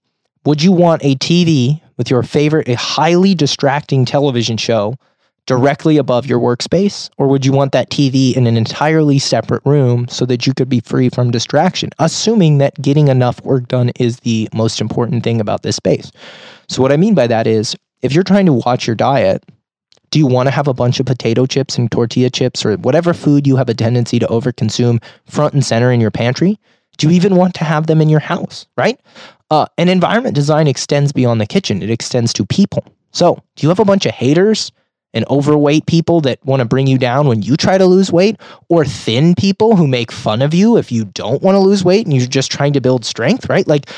Would 0.45 0.63
you 0.63 0.73
want 0.73 1.05
a 1.05 1.15
TV 1.17 1.81
with 1.97 2.11
your 2.11 2.23
favorite, 2.23 2.69
a 2.69 2.75
highly 2.75 3.35
distracting 3.35 4.05
television 4.05 4.57
show 4.57 4.97
directly 5.47 5.97
above 5.97 6.27
your 6.27 6.41
workspace? 6.41 7.11
Or 7.19 7.29
would 7.29 7.45
you 7.45 7.53
want 7.53 7.73
that 7.73 7.91
TV 7.91 8.35
in 8.35 8.47
an 8.47 8.57
entirely 8.57 9.19
separate 9.19 9.63
room 9.65 10.09
so 10.09 10.25
that 10.27 10.47
you 10.47 10.55
could 10.55 10.69
be 10.69 10.81
free 10.81 11.09
from 11.09 11.31
distraction, 11.31 11.91
assuming 11.99 12.59
that 12.59 12.81
getting 12.81 13.09
enough 13.09 13.43
work 13.45 13.69
done 13.69 13.91
is 14.01 14.21
the 14.21 14.49
most 14.55 14.81
important 14.81 15.25
thing 15.25 15.41
about 15.41 15.63
this 15.63 15.77
space? 15.77 16.11
So, 16.69 16.83
what 16.83 16.93
I 16.93 16.97
mean 16.97 17.15
by 17.15 17.27
that 17.27 17.47
is 17.47 17.77
if 18.03 18.13
you're 18.13 18.25
trying 18.25 18.47
to 18.47 18.53
watch 18.53 18.87
your 18.87 18.97
diet, 18.97 19.45
do 20.11 20.19
you 20.19 20.27
want 20.27 20.47
to 20.47 20.51
have 20.51 20.69
a 20.69 20.75
bunch 20.75 21.01
of 21.01 21.07
potato 21.07 21.45
chips 21.47 21.77
and 21.77 21.91
tortilla 21.91 22.31
chips 22.31 22.65
or 22.65 22.77
whatever 22.77 23.13
food 23.13 23.47
you 23.47 23.57
have 23.57 23.69
a 23.69 23.75
tendency 23.75 24.19
to 24.19 24.27
overconsume 24.27 25.03
front 25.27 25.55
and 25.55 25.65
center 25.65 25.91
in 25.91 26.01
your 26.01 26.11
pantry? 26.11 26.59
Do 26.99 27.09
you 27.09 27.15
even 27.15 27.35
want 27.35 27.55
to 27.57 27.65
have 27.65 27.89
them 27.89 28.01
in 28.01 28.09
your 28.09 28.21
house, 28.21 28.67
right? 28.77 29.01
Uh, 29.51 29.67
and 29.77 29.91
environment 29.91 30.35
design 30.35 30.69
extends 30.69 31.13
beyond 31.13 31.41
the 31.41 31.47
kitchen, 31.47 31.83
it 31.83 31.91
extends 31.91 32.33
to 32.35 32.47
people. 32.47 32.85
So, 33.11 33.43
do 33.57 33.65
you 33.65 33.69
have 33.69 33.81
a 33.81 33.85
bunch 33.85 34.07
of 34.07 34.13
haters 34.13 34.73
and 35.15 35.25
overweight 35.31 35.87
people 35.87 36.21
that 36.21 36.45
want 36.45 36.61
to 36.61 36.67
bring 36.67 36.87
you 36.87 36.99
down 36.99 37.27
when 37.27 37.41
you 37.41 37.57
try 37.57 37.79
to 37.79 37.87
lose 37.87 38.13
weight, 38.13 38.37
or 38.69 38.85
thin 38.85 39.35
people 39.35 39.77
who 39.77 39.87
make 39.87 40.13
fun 40.13 40.43
of 40.43 40.53
you 40.53 40.77
if 40.77 40.93
you 40.93 41.07
don't 41.07 41.43
want 41.43 41.55
to 41.55 41.61
lose 41.61 41.83
weight 41.83 42.05
and 42.05 42.15
you're 42.15 42.27
just 42.27 42.51
trying 42.51 42.75
to 42.75 42.81
build 42.81 43.05
strength, 43.05 43.49
right? 43.49 43.67
Like, 43.67 43.89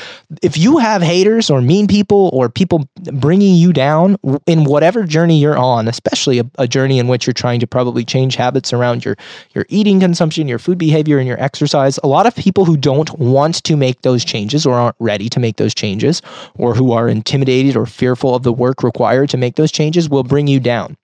if 0.41 0.57
you 0.57 0.77
have 0.77 1.01
haters 1.01 1.49
or 1.49 1.61
mean 1.61 1.87
people 1.87 2.29
or 2.31 2.47
people 2.47 2.87
bringing 3.13 3.55
you 3.55 3.73
down 3.73 4.17
in 4.45 4.63
whatever 4.63 5.03
journey 5.03 5.39
you're 5.39 5.57
on, 5.57 5.87
especially 5.87 6.39
a, 6.39 6.45
a 6.59 6.67
journey 6.67 6.99
in 6.99 7.07
which 7.07 7.25
you're 7.25 7.33
trying 7.33 7.59
to 7.59 7.67
probably 7.67 8.05
change 8.05 8.35
habits 8.35 8.71
around 8.71 9.03
your 9.03 9.17
your 9.53 9.65
eating 9.69 9.99
consumption, 9.99 10.47
your 10.47 10.59
food 10.59 10.77
behavior, 10.77 11.17
and 11.17 11.27
your 11.27 11.41
exercise, 11.41 11.99
a 12.03 12.07
lot 12.07 12.27
of 12.27 12.35
people 12.35 12.63
who 12.63 12.77
don't 12.77 13.17
want 13.17 13.63
to 13.63 13.75
make 13.75 14.01
those 14.03 14.23
changes 14.23 14.65
or 14.65 14.75
aren't 14.75 14.95
ready 14.99 15.29
to 15.29 15.39
make 15.39 15.57
those 15.57 15.73
changes, 15.73 16.21
or 16.57 16.75
who 16.75 16.91
are 16.91 17.09
intimidated 17.09 17.75
or 17.75 17.85
fearful 17.85 18.35
of 18.35 18.43
the 18.43 18.53
work 18.53 18.83
required 18.83 19.29
to 19.29 19.37
make 19.37 19.55
those 19.55 19.71
changes, 19.71 20.09
will 20.09 20.23
bring 20.23 20.47
you 20.47 20.59
down. 20.59 20.95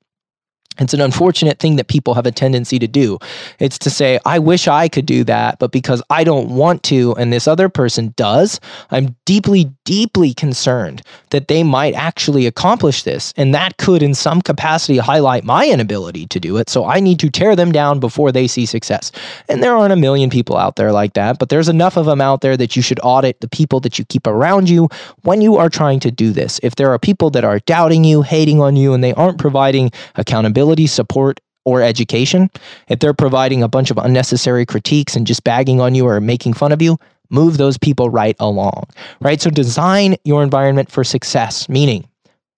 It's 0.79 0.93
an 0.93 1.01
unfortunate 1.01 1.59
thing 1.59 1.75
that 1.75 1.87
people 1.87 2.13
have 2.13 2.25
a 2.25 2.31
tendency 2.31 2.79
to 2.79 2.87
do. 2.87 3.19
It's 3.59 3.77
to 3.79 3.89
say, 3.89 4.19
I 4.25 4.39
wish 4.39 4.67
I 4.67 4.87
could 4.87 5.05
do 5.05 5.23
that, 5.25 5.59
but 5.59 5.71
because 5.71 6.01
I 6.09 6.23
don't 6.23 6.49
want 6.49 6.83
to 6.83 7.13
and 7.15 7.31
this 7.31 7.47
other 7.47 7.69
person 7.69 8.13
does, 8.15 8.59
I'm 8.89 9.15
deeply, 9.25 9.71
deeply 9.85 10.33
concerned 10.33 11.01
that 11.29 11.47
they 11.47 11.63
might 11.63 11.93
actually 11.93 12.45
accomplish 12.45 13.03
this. 13.03 13.33
And 13.37 13.53
that 13.53 13.77
could, 13.77 14.01
in 14.03 14.13
some 14.13 14.41
capacity, 14.41 14.97
highlight 14.97 15.43
my 15.43 15.67
inability 15.67 16.27
to 16.27 16.39
do 16.39 16.57
it. 16.57 16.69
So 16.69 16.85
I 16.85 16.99
need 16.99 17.19
to 17.19 17.29
tear 17.29 17.55
them 17.55 17.71
down 17.71 17.99
before 17.99 18.31
they 18.31 18.47
see 18.47 18.65
success. 18.65 19.11
And 19.49 19.61
there 19.61 19.75
aren't 19.75 19.93
a 19.93 19.97
million 19.97 20.29
people 20.29 20.57
out 20.57 20.75
there 20.75 20.91
like 20.91 21.13
that, 21.13 21.39
but 21.39 21.49
there's 21.49 21.69
enough 21.69 21.97
of 21.97 22.05
them 22.05 22.21
out 22.21 22.41
there 22.41 22.57
that 22.57 22.75
you 22.75 22.81
should 22.81 22.99
audit 23.03 23.41
the 23.41 23.47
people 23.47 23.79
that 23.81 23.99
you 23.99 24.05
keep 24.05 24.27
around 24.27 24.69
you 24.69 24.89
when 25.23 25.41
you 25.41 25.57
are 25.57 25.69
trying 25.69 25.99
to 26.01 26.11
do 26.11 26.31
this. 26.31 26.59
If 26.63 26.75
there 26.75 26.91
are 26.91 26.99
people 26.99 27.29
that 27.31 27.43
are 27.43 27.59
doubting 27.59 28.03
you, 28.03 28.21
hating 28.21 28.61
on 28.61 28.75
you, 28.75 28.93
and 28.93 29.03
they 29.03 29.13
aren't 29.13 29.39
providing 29.39 29.91
accountability, 30.15 30.87
support, 30.87 31.39
or 31.65 31.81
education, 31.81 32.49
if 32.89 32.99
they're 32.99 33.13
providing 33.13 33.63
a 33.63 33.69
bunch 33.69 33.89
of 33.89 33.97
unnecessary 33.97 34.65
critiques 34.65 35.15
and 35.15 35.25
just 35.25 35.43
bagging 35.43 35.79
on 35.79 35.95
you 35.95 36.05
or 36.05 36.19
making 36.19 36.53
fun 36.53 36.71
of 36.71 36.81
you, 36.81 36.99
move 37.33 37.57
those 37.57 37.77
people 37.77 38.09
right 38.09 38.35
along, 38.39 38.85
right? 39.19 39.41
So 39.41 39.49
design 39.49 40.15
your 40.23 40.43
environment 40.43 40.91
for 40.91 41.03
success, 41.03 41.67
meaning 41.67 42.07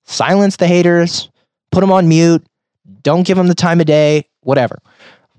silence 0.04 0.58
the 0.58 0.68
haters, 0.68 1.30
put 1.72 1.82
them 1.82 1.92
on 1.92 2.08
mute, 2.08 2.46
don't 3.02 3.26
give 3.26 3.38
them 3.38 3.48
the 3.48 3.56
time 3.56 3.80
of 3.80 3.88
day, 3.88 4.28
whatever. 4.42 4.80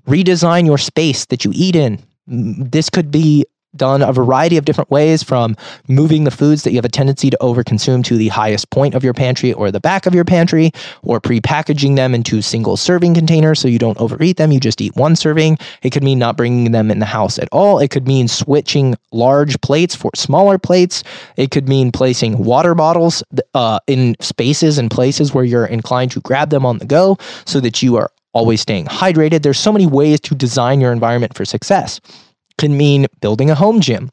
Redesign 0.07 0.65
your 0.65 0.77
space 0.77 1.25
that 1.25 1.45
you 1.45 1.51
eat 1.53 1.75
in. 1.75 1.99
This 2.27 2.89
could 2.89 3.11
be 3.11 3.45
done 3.77 4.01
a 4.01 4.11
variety 4.11 4.57
of 4.57 4.65
different 4.65 4.89
ways 4.91 5.23
from 5.23 5.55
moving 5.87 6.23
the 6.23 6.31
foods 6.31 6.63
that 6.63 6.71
you 6.71 6.77
have 6.77 6.85
a 6.85 6.89
tendency 6.89 7.29
to 7.29 7.37
overconsume 7.41 8.03
to 8.05 8.17
the 8.17 8.27
highest 8.29 8.69
point 8.69 8.95
of 8.95 9.03
your 9.03 9.13
pantry 9.13 9.53
or 9.53 9.71
the 9.71 9.79
back 9.79 10.05
of 10.05 10.13
your 10.13 10.25
pantry, 10.25 10.71
or 11.03 11.19
pre-packaging 11.19 11.95
them 11.95 12.13
into 12.13 12.41
single 12.41 12.77
serving 12.77 13.13
containers 13.13 13.59
so 13.59 13.67
you 13.67 13.79
don't 13.79 13.97
overeat 13.99 14.37
them, 14.37 14.51
you 14.51 14.59
just 14.59 14.81
eat 14.81 14.95
one 14.95 15.15
serving. 15.15 15.57
It 15.83 15.91
could 15.91 16.03
mean 16.03 16.19
not 16.19 16.37
bringing 16.37 16.71
them 16.71 16.91
in 16.91 16.99
the 16.99 17.05
house 17.05 17.39
at 17.39 17.49
all. 17.51 17.79
It 17.79 17.89
could 17.89 18.07
mean 18.07 18.27
switching 18.27 18.95
large 19.11 19.59
plates 19.61 19.95
for 19.95 20.11
smaller 20.15 20.57
plates. 20.57 21.03
It 21.35 21.51
could 21.51 21.67
mean 21.67 21.91
placing 21.91 22.43
water 22.43 22.75
bottles 22.75 23.23
uh, 23.53 23.79
in 23.87 24.15
spaces 24.19 24.77
and 24.77 24.89
places 24.91 25.33
where 25.33 25.43
you're 25.43 25.65
inclined 25.65 26.11
to 26.11 26.21
grab 26.21 26.49
them 26.49 26.65
on 26.65 26.77
the 26.79 26.85
go 26.85 27.17
so 27.45 27.59
that 27.59 27.81
you 27.81 27.95
are 27.97 28.11
always 28.33 28.61
staying 28.61 28.85
hydrated. 28.85 29.41
There's 29.41 29.59
so 29.59 29.71
many 29.71 29.87
ways 29.87 30.19
to 30.21 30.35
design 30.35 30.79
your 30.81 30.91
environment 30.91 31.35
for 31.35 31.45
success 31.45 31.99
can 32.57 32.77
mean 32.77 33.07
building 33.21 33.49
a 33.49 33.55
home 33.55 33.81
gym 33.81 34.09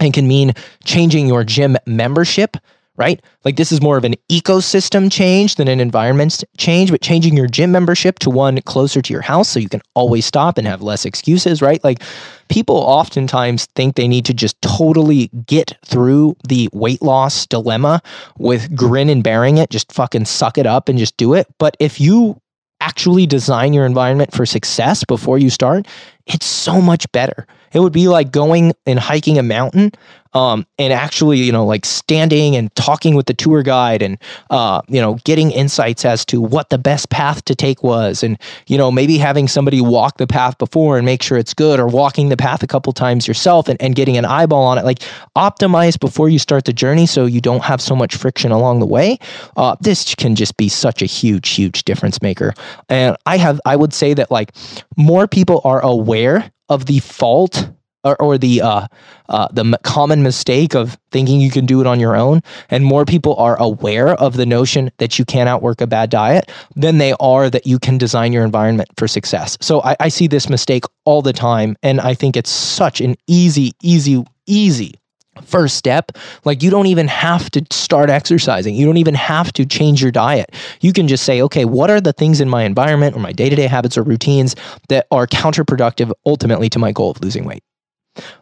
and 0.00 0.12
can 0.12 0.26
mean 0.26 0.52
changing 0.84 1.26
your 1.26 1.44
gym 1.44 1.76
membership 1.86 2.56
right? 2.96 3.20
Like 3.44 3.56
this 3.56 3.72
is 3.72 3.82
more 3.82 3.96
of 3.96 4.04
an 4.04 4.14
ecosystem 4.30 5.10
change 5.10 5.56
than 5.56 5.66
an 5.68 5.80
environment 5.80 6.44
change, 6.58 6.90
but 6.90 7.00
changing 7.00 7.36
your 7.36 7.48
gym 7.48 7.72
membership 7.72 8.18
to 8.20 8.30
one 8.30 8.60
closer 8.62 9.02
to 9.02 9.12
your 9.12 9.22
house 9.22 9.48
so 9.48 9.58
you 9.58 9.68
can 9.68 9.82
always 9.94 10.24
stop 10.24 10.58
and 10.58 10.66
have 10.66 10.80
less 10.80 11.04
excuses, 11.04 11.60
right? 11.60 11.82
Like 11.82 12.02
people 12.48 12.76
oftentimes 12.76 13.66
think 13.74 13.96
they 13.96 14.06
need 14.06 14.24
to 14.26 14.34
just 14.34 14.60
totally 14.62 15.28
get 15.46 15.76
through 15.84 16.36
the 16.48 16.68
weight 16.72 17.02
loss 17.02 17.46
dilemma 17.46 18.00
with 18.38 18.74
grin 18.76 19.08
and 19.08 19.24
bearing 19.24 19.58
it, 19.58 19.70
just 19.70 19.92
fucking 19.92 20.26
suck 20.26 20.56
it 20.56 20.66
up 20.66 20.88
and 20.88 20.98
just 20.98 21.16
do 21.16 21.34
it. 21.34 21.48
But 21.58 21.76
if 21.80 22.00
you 22.00 22.40
actually 22.80 23.26
design 23.26 23.72
your 23.72 23.86
environment 23.86 24.32
for 24.32 24.46
success 24.46 25.04
before 25.04 25.38
you 25.38 25.50
start, 25.50 25.86
it's 26.26 26.46
so 26.46 26.80
much 26.80 27.10
better. 27.12 27.46
It 27.74 27.80
would 27.80 27.92
be 27.92 28.08
like 28.08 28.32
going 28.32 28.72
and 28.86 28.98
hiking 28.98 29.38
a 29.38 29.42
mountain 29.42 29.92
um, 30.34 30.66
and 30.78 30.92
actually, 30.92 31.38
you 31.38 31.52
know, 31.52 31.64
like 31.64 31.84
standing 31.84 32.56
and 32.56 32.74
talking 32.74 33.14
with 33.14 33.26
the 33.26 33.34
tour 33.34 33.62
guide 33.62 34.02
and, 34.02 34.18
uh, 34.50 34.82
you 34.88 35.00
know, 35.00 35.14
getting 35.24 35.52
insights 35.52 36.04
as 36.04 36.24
to 36.26 36.40
what 36.40 36.70
the 36.70 36.78
best 36.78 37.08
path 37.10 37.44
to 37.44 37.54
take 37.54 37.82
was. 37.82 38.22
And, 38.22 38.36
you 38.66 38.76
know, 38.76 38.90
maybe 38.90 39.16
having 39.16 39.46
somebody 39.46 39.80
walk 39.80 40.18
the 40.18 40.26
path 40.26 40.58
before 40.58 40.96
and 40.96 41.06
make 41.06 41.22
sure 41.22 41.38
it's 41.38 41.54
good 41.54 41.78
or 41.78 41.86
walking 41.86 42.28
the 42.28 42.36
path 42.36 42.62
a 42.62 42.66
couple 42.66 42.92
times 42.92 43.28
yourself 43.28 43.68
and, 43.68 43.80
and 43.80 43.94
getting 43.94 44.16
an 44.16 44.24
eyeball 44.24 44.64
on 44.64 44.76
it. 44.76 44.84
Like 44.84 45.00
optimize 45.36 45.98
before 45.98 46.28
you 46.28 46.40
start 46.40 46.64
the 46.64 46.72
journey 46.72 47.06
so 47.06 47.26
you 47.26 47.40
don't 47.40 47.62
have 47.62 47.80
so 47.80 47.94
much 47.94 48.16
friction 48.16 48.50
along 48.50 48.80
the 48.80 48.86
way. 48.86 49.18
Uh, 49.56 49.76
this 49.80 50.16
can 50.16 50.34
just 50.34 50.56
be 50.56 50.68
such 50.68 51.00
a 51.00 51.06
huge, 51.06 51.50
huge 51.50 51.84
difference 51.84 52.20
maker. 52.20 52.54
And 52.88 53.16
I 53.26 53.36
have, 53.36 53.60
I 53.64 53.76
would 53.76 53.94
say 53.94 54.14
that 54.14 54.32
like 54.32 54.52
more 54.96 55.28
people 55.28 55.60
are 55.64 55.80
aware 55.80 56.50
of 56.68 56.86
the 56.86 57.00
fault 57.00 57.68
or, 58.04 58.20
or 58.20 58.38
the 58.38 58.60
uh, 58.60 58.86
uh, 59.28 59.48
the 59.52 59.78
common 59.82 60.22
mistake 60.22 60.74
of 60.74 60.98
thinking 61.10 61.40
you 61.40 61.50
can 61.50 61.66
do 61.66 61.80
it 61.80 61.86
on 61.86 61.98
your 61.98 62.14
own, 62.14 62.42
and 62.70 62.84
more 62.84 63.04
people 63.04 63.34
are 63.36 63.56
aware 63.60 64.10
of 64.10 64.36
the 64.36 64.46
notion 64.46 64.90
that 64.98 65.18
you 65.18 65.24
can 65.24 65.48
outwork 65.48 65.80
a 65.80 65.86
bad 65.86 66.10
diet 66.10 66.52
than 66.76 66.98
they 66.98 67.14
are 67.18 67.48
that 67.48 67.66
you 67.66 67.78
can 67.78 67.98
design 67.98 68.32
your 68.32 68.44
environment 68.44 68.90
for 68.96 69.08
success. 69.08 69.56
So 69.60 69.82
I, 69.82 69.96
I 70.00 70.08
see 70.08 70.26
this 70.26 70.48
mistake 70.50 70.84
all 71.04 71.22
the 71.22 71.32
time, 71.32 71.76
and 71.82 72.00
I 72.00 72.14
think 72.14 72.36
it's 72.36 72.50
such 72.50 73.00
an 73.00 73.16
easy, 73.26 73.72
easy, 73.82 74.22
easy 74.46 74.94
first 75.42 75.76
step. 75.76 76.12
Like 76.44 76.62
you 76.62 76.70
don't 76.70 76.86
even 76.86 77.08
have 77.08 77.50
to 77.50 77.64
start 77.70 78.10
exercising. 78.10 78.74
You 78.74 78.86
don't 78.86 78.96
even 78.96 79.14
have 79.14 79.52
to 79.54 79.66
change 79.66 80.02
your 80.02 80.10
diet. 80.10 80.54
You 80.80 80.92
can 80.92 81.08
just 81.08 81.24
say, 81.24 81.42
okay, 81.42 81.64
what 81.64 81.90
are 81.90 82.00
the 82.00 82.12
things 82.12 82.40
in 82.40 82.48
my 82.48 82.64
environment 82.64 83.16
or 83.16 83.20
my 83.20 83.32
day 83.32 83.48
to 83.48 83.56
day 83.56 83.66
habits 83.66 83.96
or 83.98 84.02
routines 84.02 84.54
that 84.88 85.06
are 85.10 85.26
counterproductive 85.26 86.12
ultimately 86.26 86.68
to 86.70 86.78
my 86.78 86.92
goal 86.92 87.10
of 87.10 87.20
losing 87.22 87.44
weight? 87.44 87.62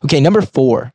Okay, 0.04 0.20
number 0.20 0.42
four. 0.42 0.92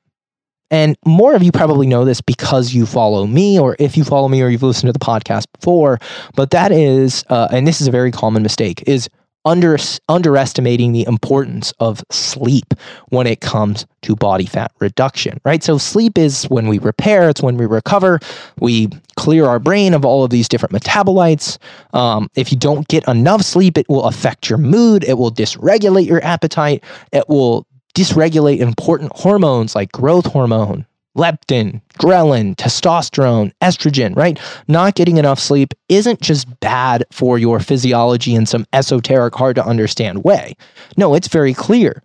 And 0.69 0.97
more 1.05 1.33
of 1.33 1.43
you 1.43 1.51
probably 1.51 1.87
know 1.87 2.03
this 2.03 2.19
because 2.19 2.73
you 2.73 2.85
follow 2.85 3.25
me, 3.25 3.57
or 3.57 3.77
if 3.79 3.95
you 3.95 4.03
follow 4.03 4.27
me 4.27 4.41
or 4.41 4.49
you've 4.49 4.63
listened 4.63 4.89
to 4.89 4.93
the 4.93 4.99
podcast 4.99 5.45
before, 5.57 5.97
but 6.35 6.51
that 6.51 6.73
is, 6.73 7.23
uh, 7.29 7.47
and 7.51 7.65
this 7.65 7.79
is 7.79 7.87
a 7.87 7.91
very 7.91 8.11
common 8.11 8.43
mistake, 8.43 8.83
is 8.85 9.09
under, 9.45 9.77
underestimating 10.09 10.91
the 10.91 11.05
importance 11.07 11.71
of 11.79 12.03
sleep 12.11 12.73
when 13.09 13.27
it 13.27 13.41
comes 13.41 13.85
to 14.01 14.15
body 14.15 14.45
fat 14.45 14.71
reduction, 14.79 15.39
right? 15.45 15.63
So, 15.63 15.77
sleep 15.77 16.17
is 16.17 16.45
when 16.45 16.67
we 16.67 16.79
repair, 16.79 17.29
it's 17.29 17.41
when 17.41 17.57
we 17.57 17.65
recover, 17.65 18.19
we 18.59 18.89
clear 19.15 19.45
our 19.45 19.59
brain 19.59 19.93
of 19.93 20.05
all 20.05 20.23
of 20.23 20.29
these 20.29 20.47
different 20.47 20.73
metabolites. 20.73 21.57
Um, 21.93 22.29
if 22.35 22.51
you 22.51 22.57
don't 22.57 22.87
get 22.87 23.07
enough 23.07 23.41
sleep, 23.41 23.77
it 23.77 23.87
will 23.89 24.05
affect 24.05 24.49
your 24.49 24.57
mood, 24.57 25.03
it 25.03 25.17
will 25.17 25.31
dysregulate 25.31 26.07
your 26.07 26.23
appetite, 26.23 26.83
it 27.11 27.27
will 27.29 27.65
dysregulate 27.95 28.59
important 28.59 29.11
hormones 29.15 29.75
like 29.75 29.91
growth 29.91 30.25
hormone, 30.25 30.85
leptin, 31.17 31.81
ghrelin, 31.99 32.55
testosterone, 32.55 33.51
estrogen, 33.61 34.15
right? 34.15 34.39
Not 34.67 34.95
getting 34.95 35.17
enough 35.17 35.39
sleep 35.39 35.73
isn't 35.89 36.21
just 36.21 36.59
bad 36.59 37.03
for 37.11 37.37
your 37.37 37.59
physiology 37.59 38.35
in 38.35 38.45
some 38.45 38.65
esoteric, 38.73 39.35
hard 39.35 39.55
to 39.55 39.65
understand 39.65 40.23
way. 40.23 40.55
No, 40.95 41.13
it's 41.13 41.27
very 41.27 41.53
clear. 41.53 42.01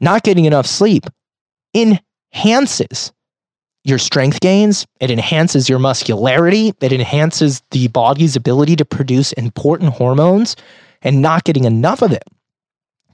Not 0.00 0.24
getting 0.24 0.44
enough 0.44 0.66
sleep 0.66 1.04
enhances 1.74 3.12
your 3.84 3.98
strength 3.98 4.40
gains, 4.40 4.84
it 4.98 5.12
enhances 5.12 5.68
your 5.68 5.78
muscularity, 5.78 6.74
it 6.80 6.92
enhances 6.92 7.62
the 7.70 7.86
body's 7.88 8.34
ability 8.34 8.74
to 8.76 8.84
produce 8.84 9.32
important 9.34 9.92
hormones, 9.92 10.56
and 11.02 11.22
not 11.22 11.44
getting 11.44 11.64
enough 11.64 12.02
of 12.02 12.10
it 12.10 12.24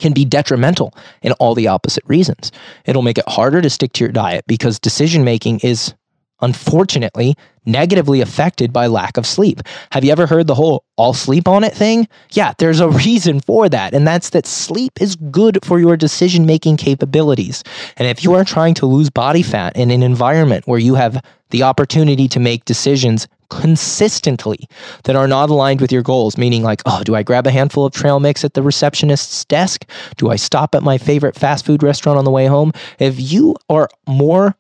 can 0.03 0.13
be 0.13 0.25
detrimental 0.25 0.95
in 1.23 1.33
all 1.33 1.55
the 1.55 1.69
opposite 1.69 2.05
reasons. 2.07 2.53
It'll 2.85 3.03
make 3.03 3.19
it 3.19 3.29
harder 3.29 3.63
to 3.63 3.71
stick 3.71 3.93
to 3.95 4.05
your 4.05 4.13
diet 4.13 4.45
because 4.47 4.79
decision 4.79 5.25
making 5.25 5.61
is 5.61 5.95
unfortunately 6.43 7.35
negatively 7.65 8.21
affected 8.21 8.73
by 8.73 8.89
lack 8.89 9.17
of 9.17 9.25
sleep. 9.25 9.63
Have 9.93 10.05
you 10.05 10.11
ever 10.11 10.27
heard 10.27 10.49
the 10.49 10.55
whole 10.55 10.85
all 10.97 11.15
sleep 11.15 11.47
on 11.47 11.63
it 11.65 11.73
thing? 11.73 12.09
Yeah, 12.33 12.53
there's 12.59 12.81
a 12.81 12.89
reason 13.07 13.41
for 13.41 13.69
that, 13.69 13.95
and 13.95 14.07
that's 14.07 14.31
that 14.31 14.47
sleep 14.47 15.01
is 15.01 15.17
good 15.17 15.65
for 15.65 15.79
your 15.79 15.97
decision 15.97 16.45
making 16.45 16.77
capabilities. 16.77 17.63
And 17.97 18.09
if 18.09 18.25
you 18.25 18.35
are 18.35 18.45
trying 18.45 18.75
to 18.75 18.87
lose 18.87 19.09
body 19.09 19.43
fat 19.43 19.77
in 19.77 19.91
an 19.91 20.03
environment 20.03 20.67
where 20.67 20.81
you 20.81 20.97
have 20.97 21.25
the 21.51 21.63
opportunity 21.63 22.29
to 22.29 22.41
make 22.41 22.65
decisions 22.65 23.29
consistently 23.61 24.67
that 25.05 25.15
are 25.15 25.29
not 25.29 25.51
aligned 25.51 25.81
with 25.81 25.93
your 25.93 26.03
goals, 26.03 26.39
meaning 26.39 26.63
like, 26.63 26.81
oh, 26.87 27.03
do 27.05 27.15
I 27.15 27.23
grab 27.23 27.47
a 27.47 27.51
handful 27.51 27.85
of 27.85 27.93
trail 27.93 28.19
mix 28.19 28.45
at 28.45 28.55
the 28.55 28.63
receptionist's 28.63 29.45
desk? 29.45 29.85
Do 30.17 30.31
I 30.31 30.37
stop 30.37 30.75
at 30.75 30.83
my 30.83 30.97
favorite 30.97 31.37
fast 31.37 31.67
food 31.67 31.83
restaurant 31.83 32.19
on 32.19 32.25
the 32.25 32.31
way 32.31 32.47
home? 32.47 32.73
If 32.99 33.21
you 33.21 33.57
are 33.69 33.91
more 34.07 34.57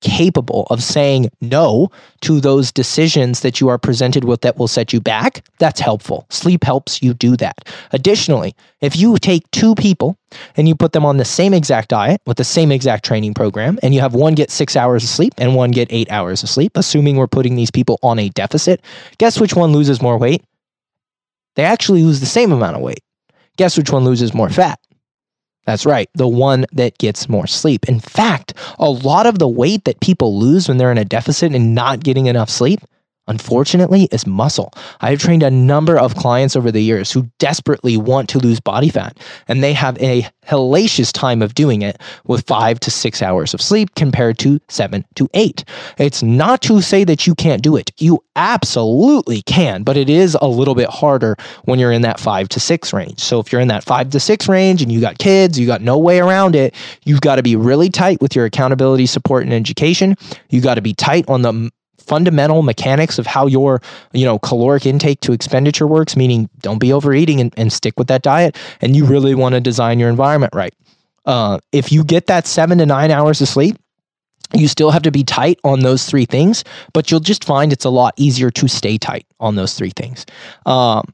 capable 0.00 0.66
of 0.70 0.82
saying 0.82 1.30
no 1.40 1.90
to 2.20 2.40
those 2.40 2.70
decisions 2.72 3.40
that 3.40 3.60
you 3.60 3.68
are 3.68 3.78
presented 3.78 4.24
with 4.24 4.40
that 4.42 4.56
will 4.56 4.68
set 4.68 4.92
you 4.92 5.00
back, 5.00 5.44
that's 5.58 5.80
helpful. 5.80 6.26
Sleep 6.30 6.64
helps 6.64 7.02
you 7.02 7.14
do 7.14 7.36
that. 7.36 7.68
Additionally, 7.92 8.54
if 8.80 8.96
you 8.96 9.16
take 9.18 9.50
two 9.50 9.74
people 9.74 10.16
and 10.56 10.68
you 10.68 10.74
put 10.74 10.92
them 10.92 11.04
on 11.04 11.16
the 11.16 11.24
same 11.24 11.52
exact 11.52 11.88
diet 11.88 12.20
with 12.26 12.36
the 12.36 12.44
same 12.44 12.70
exact 12.70 13.04
training 13.04 13.34
program, 13.34 13.78
and 13.82 13.94
you 13.94 14.00
have 14.00 14.14
one 14.14 14.34
get 14.34 14.50
six 14.50 14.76
hours 14.76 15.02
of 15.02 15.10
sleep 15.10 15.34
and 15.38 15.54
one 15.54 15.70
get 15.70 15.88
eight 15.90 16.10
hours 16.10 16.42
of 16.42 16.48
sleep, 16.48 16.76
assuming 16.76 17.16
we're 17.16 17.26
putting 17.26 17.56
these 17.56 17.70
people 17.70 17.98
on 18.02 18.18
a 18.18 18.28
deficit, 18.30 18.82
guess 19.18 19.40
which 19.40 19.54
one 19.54 19.72
loses 19.72 20.00
more 20.00 20.18
weight? 20.18 20.44
They 21.56 21.64
actually 21.64 22.04
lose 22.04 22.20
the 22.20 22.26
same 22.26 22.52
amount 22.52 22.76
of 22.76 22.82
weight. 22.82 23.02
Guess 23.56 23.76
which 23.76 23.90
one 23.90 24.04
loses 24.04 24.32
more 24.32 24.48
fat? 24.48 24.78
That's 25.68 25.84
right, 25.84 26.08
the 26.14 26.26
one 26.26 26.64
that 26.72 26.96
gets 26.96 27.28
more 27.28 27.46
sleep. 27.46 27.90
In 27.90 28.00
fact, 28.00 28.54
a 28.78 28.88
lot 28.88 29.26
of 29.26 29.38
the 29.38 29.46
weight 29.46 29.84
that 29.84 30.00
people 30.00 30.40
lose 30.40 30.66
when 30.66 30.78
they're 30.78 30.90
in 30.90 30.96
a 30.96 31.04
deficit 31.04 31.54
and 31.54 31.74
not 31.74 32.02
getting 32.02 32.24
enough 32.24 32.48
sleep 32.48 32.80
unfortunately, 33.28 34.08
is 34.10 34.26
muscle. 34.26 34.72
I 35.00 35.10
have 35.10 35.20
trained 35.20 35.42
a 35.42 35.50
number 35.50 35.98
of 35.98 36.16
clients 36.16 36.56
over 36.56 36.72
the 36.72 36.82
years 36.82 37.12
who 37.12 37.30
desperately 37.38 37.96
want 37.96 38.28
to 38.30 38.38
lose 38.38 38.60
body 38.60 38.88
fat, 38.88 39.18
and 39.46 39.62
they 39.62 39.72
have 39.72 39.96
a 40.02 40.26
hellacious 40.46 41.12
time 41.12 41.42
of 41.42 41.54
doing 41.54 41.82
it 41.82 42.00
with 42.24 42.46
five 42.46 42.80
to 42.80 42.90
six 42.90 43.22
hours 43.22 43.52
of 43.52 43.60
sleep 43.60 43.94
compared 43.94 44.38
to 44.38 44.58
seven 44.68 45.04
to 45.14 45.28
eight. 45.34 45.64
It's 45.98 46.22
not 46.22 46.62
to 46.62 46.80
say 46.80 47.04
that 47.04 47.26
you 47.26 47.34
can't 47.34 47.62
do 47.62 47.76
it. 47.76 47.92
You 47.98 48.24
absolutely 48.34 49.42
can, 49.42 49.82
but 49.82 49.96
it 49.96 50.08
is 50.08 50.36
a 50.40 50.48
little 50.48 50.74
bit 50.74 50.88
harder 50.88 51.36
when 51.64 51.78
you're 51.78 51.92
in 51.92 52.02
that 52.02 52.18
five 52.18 52.48
to 52.50 52.60
six 52.60 52.92
range. 52.92 53.20
So 53.20 53.40
if 53.40 53.52
you're 53.52 53.60
in 53.60 53.68
that 53.68 53.84
five 53.84 54.10
to 54.10 54.20
six 54.20 54.48
range 54.48 54.80
and 54.80 54.90
you 54.90 55.00
got 55.00 55.18
kids, 55.18 55.58
you 55.58 55.66
got 55.66 55.82
no 55.82 55.98
way 55.98 56.18
around 56.18 56.56
it, 56.56 56.74
you've 57.04 57.20
got 57.20 57.36
to 57.36 57.42
be 57.42 57.56
really 57.56 57.90
tight 57.90 58.20
with 58.20 58.34
your 58.34 58.46
accountability, 58.46 59.06
support, 59.06 59.44
and 59.44 59.52
education. 59.52 60.16
You 60.48 60.60
got 60.60 60.76
to 60.76 60.82
be 60.82 60.94
tight 60.94 61.28
on 61.28 61.42
the 61.42 61.70
fundamental 62.08 62.62
mechanics 62.62 63.18
of 63.18 63.26
how 63.26 63.46
your 63.46 63.80
you 64.12 64.24
know 64.24 64.38
caloric 64.38 64.86
intake 64.86 65.20
to 65.20 65.32
expenditure 65.32 65.86
works 65.86 66.16
meaning 66.16 66.48
don't 66.60 66.78
be 66.78 66.92
overeating 66.92 67.40
and, 67.40 67.52
and 67.56 67.72
stick 67.72 67.94
with 67.98 68.08
that 68.08 68.22
diet 68.22 68.56
and 68.80 68.96
you 68.96 69.04
really 69.04 69.34
want 69.34 69.54
to 69.54 69.60
design 69.60 69.98
your 69.98 70.08
environment 70.08 70.54
right. 70.54 70.74
Uh, 71.26 71.58
if 71.72 71.92
you 71.92 72.02
get 72.02 72.26
that 72.26 72.46
seven 72.46 72.78
to 72.78 72.86
nine 72.86 73.10
hours 73.10 73.40
of 73.42 73.48
sleep 73.48 73.76
you 74.54 74.66
still 74.66 74.90
have 74.90 75.02
to 75.02 75.10
be 75.10 75.22
tight 75.22 75.58
on 75.62 75.80
those 75.80 76.06
three 76.06 76.24
things 76.24 76.64
but 76.94 77.10
you'll 77.10 77.20
just 77.20 77.44
find 77.44 77.72
it's 77.72 77.84
a 77.84 77.90
lot 77.90 78.14
easier 78.16 78.50
to 78.50 78.66
stay 78.66 78.96
tight 78.96 79.26
on 79.38 79.54
those 79.54 79.74
three 79.74 79.92
things. 79.94 80.24
Um, 80.64 81.12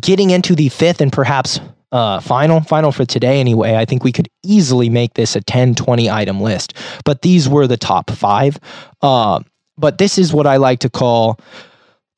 getting 0.00 0.30
into 0.30 0.54
the 0.54 0.68
fifth 0.68 1.00
and 1.00 1.12
perhaps 1.12 1.58
uh, 1.90 2.20
final 2.20 2.60
final 2.60 2.92
for 2.92 3.06
today 3.06 3.40
anyway 3.40 3.74
i 3.74 3.86
think 3.86 4.04
we 4.04 4.12
could 4.12 4.28
easily 4.44 4.90
make 4.90 5.14
this 5.14 5.34
a 5.34 5.40
10 5.40 5.74
20 5.74 6.10
item 6.10 6.38
list 6.38 6.74
but 7.06 7.22
these 7.22 7.48
were 7.48 7.66
the 7.66 7.78
top 7.78 8.10
five. 8.10 8.58
Uh, 9.00 9.40
but 9.78 9.98
this 9.98 10.18
is 10.18 10.32
what 10.32 10.46
I 10.46 10.56
like 10.56 10.80
to 10.80 10.90
call 10.90 11.38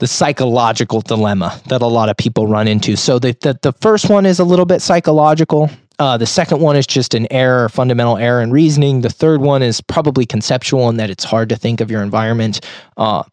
the 0.00 0.06
psychological 0.06 1.02
dilemma 1.02 1.60
that 1.68 1.82
a 1.82 1.86
lot 1.86 2.08
of 2.08 2.16
people 2.16 2.46
run 2.46 2.66
into. 2.66 2.96
So 2.96 3.18
the 3.18 3.36
the, 3.40 3.58
the 3.62 3.72
first 3.72 4.08
one 4.08 4.26
is 4.26 4.38
a 4.38 4.44
little 4.44 4.66
bit 4.66 4.82
psychological. 4.82 5.70
Uh, 5.98 6.16
the 6.16 6.26
second 6.26 6.60
one 6.60 6.76
is 6.76 6.86
just 6.86 7.12
an 7.12 7.30
error, 7.30 7.68
fundamental 7.68 8.16
error 8.16 8.40
in 8.40 8.50
reasoning. 8.50 9.02
The 9.02 9.10
third 9.10 9.42
one 9.42 9.62
is 9.62 9.82
probably 9.82 10.24
conceptual 10.24 10.88
in 10.88 10.96
that 10.96 11.10
it's 11.10 11.24
hard 11.24 11.50
to 11.50 11.56
think 11.56 11.82
of 11.82 11.90
your 11.90 12.02
environment, 12.02 12.66
uh, 12.96 13.24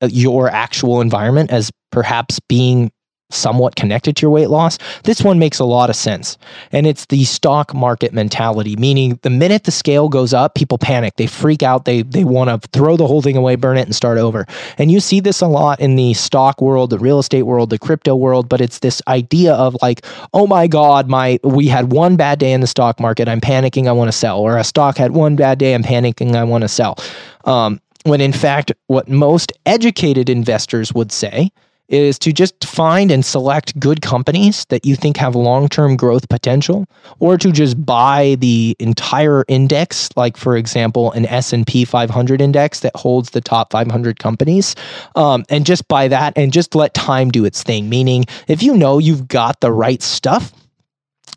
your 0.00 0.48
actual 0.48 1.00
environment, 1.00 1.50
as 1.50 1.72
perhaps 1.90 2.38
being 2.48 2.92
somewhat 3.34 3.76
connected 3.76 4.16
to 4.16 4.22
your 4.22 4.30
weight 4.30 4.50
loss, 4.50 4.78
this 5.04 5.22
one 5.22 5.38
makes 5.38 5.58
a 5.58 5.64
lot 5.64 5.90
of 5.90 5.96
sense. 5.96 6.38
And 6.72 6.86
it's 6.86 7.06
the 7.06 7.24
stock 7.24 7.74
market 7.74 8.12
mentality, 8.12 8.76
meaning 8.76 9.18
the 9.22 9.30
minute 9.30 9.64
the 9.64 9.70
scale 9.70 10.08
goes 10.08 10.32
up, 10.32 10.54
people 10.54 10.78
panic, 10.78 11.16
they 11.16 11.26
freak 11.26 11.62
out, 11.62 11.84
they 11.84 12.02
they 12.02 12.24
want 12.24 12.50
to 12.50 12.68
throw 12.68 12.96
the 12.96 13.06
whole 13.06 13.22
thing 13.22 13.36
away, 13.36 13.56
burn 13.56 13.76
it 13.76 13.86
and 13.86 13.94
start 13.94 14.18
over. 14.18 14.46
And 14.78 14.90
you 14.90 15.00
see 15.00 15.20
this 15.20 15.40
a 15.40 15.46
lot 15.46 15.80
in 15.80 15.96
the 15.96 16.14
stock 16.14 16.60
world, 16.60 16.90
the 16.90 16.98
real 16.98 17.18
estate 17.18 17.42
world, 17.42 17.70
the 17.70 17.78
crypto 17.78 18.14
world, 18.14 18.48
but 18.48 18.60
it's 18.60 18.78
this 18.80 19.02
idea 19.08 19.54
of 19.54 19.76
like, 19.82 20.04
"Oh 20.32 20.46
my 20.46 20.66
god, 20.66 21.08
my 21.08 21.38
we 21.42 21.68
had 21.68 21.92
one 21.92 22.16
bad 22.16 22.38
day 22.38 22.52
in 22.52 22.60
the 22.60 22.66
stock 22.66 23.00
market, 23.00 23.28
I'm 23.28 23.40
panicking, 23.40 23.88
I 23.88 23.92
want 23.92 24.08
to 24.08 24.16
sell." 24.16 24.40
Or 24.40 24.56
a 24.58 24.64
stock 24.64 24.96
had 24.96 25.12
one 25.12 25.36
bad 25.36 25.58
day, 25.58 25.74
I'm 25.74 25.82
panicking, 25.82 26.34
I 26.34 26.44
want 26.44 26.62
to 26.62 26.68
sell. 26.68 26.98
Um, 27.44 27.80
when 28.04 28.20
in 28.20 28.32
fact, 28.32 28.72
what 28.86 29.08
most 29.08 29.52
educated 29.66 30.28
investors 30.28 30.92
would 30.92 31.10
say 31.10 31.50
is 31.88 32.18
to 32.18 32.32
just 32.32 32.64
find 32.64 33.10
and 33.10 33.24
select 33.24 33.78
good 33.78 34.00
companies 34.00 34.64
that 34.66 34.86
you 34.86 34.96
think 34.96 35.16
have 35.16 35.34
long-term 35.34 35.96
growth 35.96 36.28
potential 36.28 36.86
or 37.18 37.36
to 37.36 37.52
just 37.52 37.84
buy 37.84 38.36
the 38.40 38.74
entire 38.78 39.44
index 39.48 40.08
like 40.16 40.36
for 40.36 40.56
example 40.56 41.12
an 41.12 41.26
s&p 41.26 41.84
500 41.84 42.40
index 42.40 42.80
that 42.80 42.94
holds 42.96 43.30
the 43.30 43.40
top 43.40 43.70
500 43.70 44.18
companies 44.18 44.74
um, 45.14 45.44
and 45.48 45.66
just 45.66 45.86
buy 45.88 46.08
that 46.08 46.32
and 46.36 46.52
just 46.52 46.74
let 46.74 46.94
time 46.94 47.30
do 47.30 47.44
its 47.44 47.62
thing 47.62 47.88
meaning 47.88 48.24
if 48.48 48.62
you 48.62 48.76
know 48.76 48.98
you've 48.98 49.28
got 49.28 49.60
the 49.60 49.72
right 49.72 50.02
stuff 50.02 50.52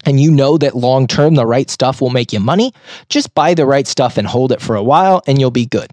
and 0.06 0.22
you 0.22 0.32
know 0.32 0.58
that 0.58 0.76
long 0.76 1.06
term 1.06 1.36
the 1.36 1.46
right 1.46 1.70
stuff 1.70 2.02
will 2.02 2.10
make 2.10 2.32
you 2.32 2.40
money, 2.40 2.74
just 3.10 3.34
buy 3.36 3.54
the 3.54 3.66
right 3.66 3.86
stuff 3.86 4.18
and 4.18 4.28
hold 4.28 4.52
it 4.52 4.62
for 4.62 4.76
a 4.76 4.84
while 4.84 5.22
and 5.28 5.40
you'll 5.40 5.52
be 5.52 5.66
good. 5.66 5.92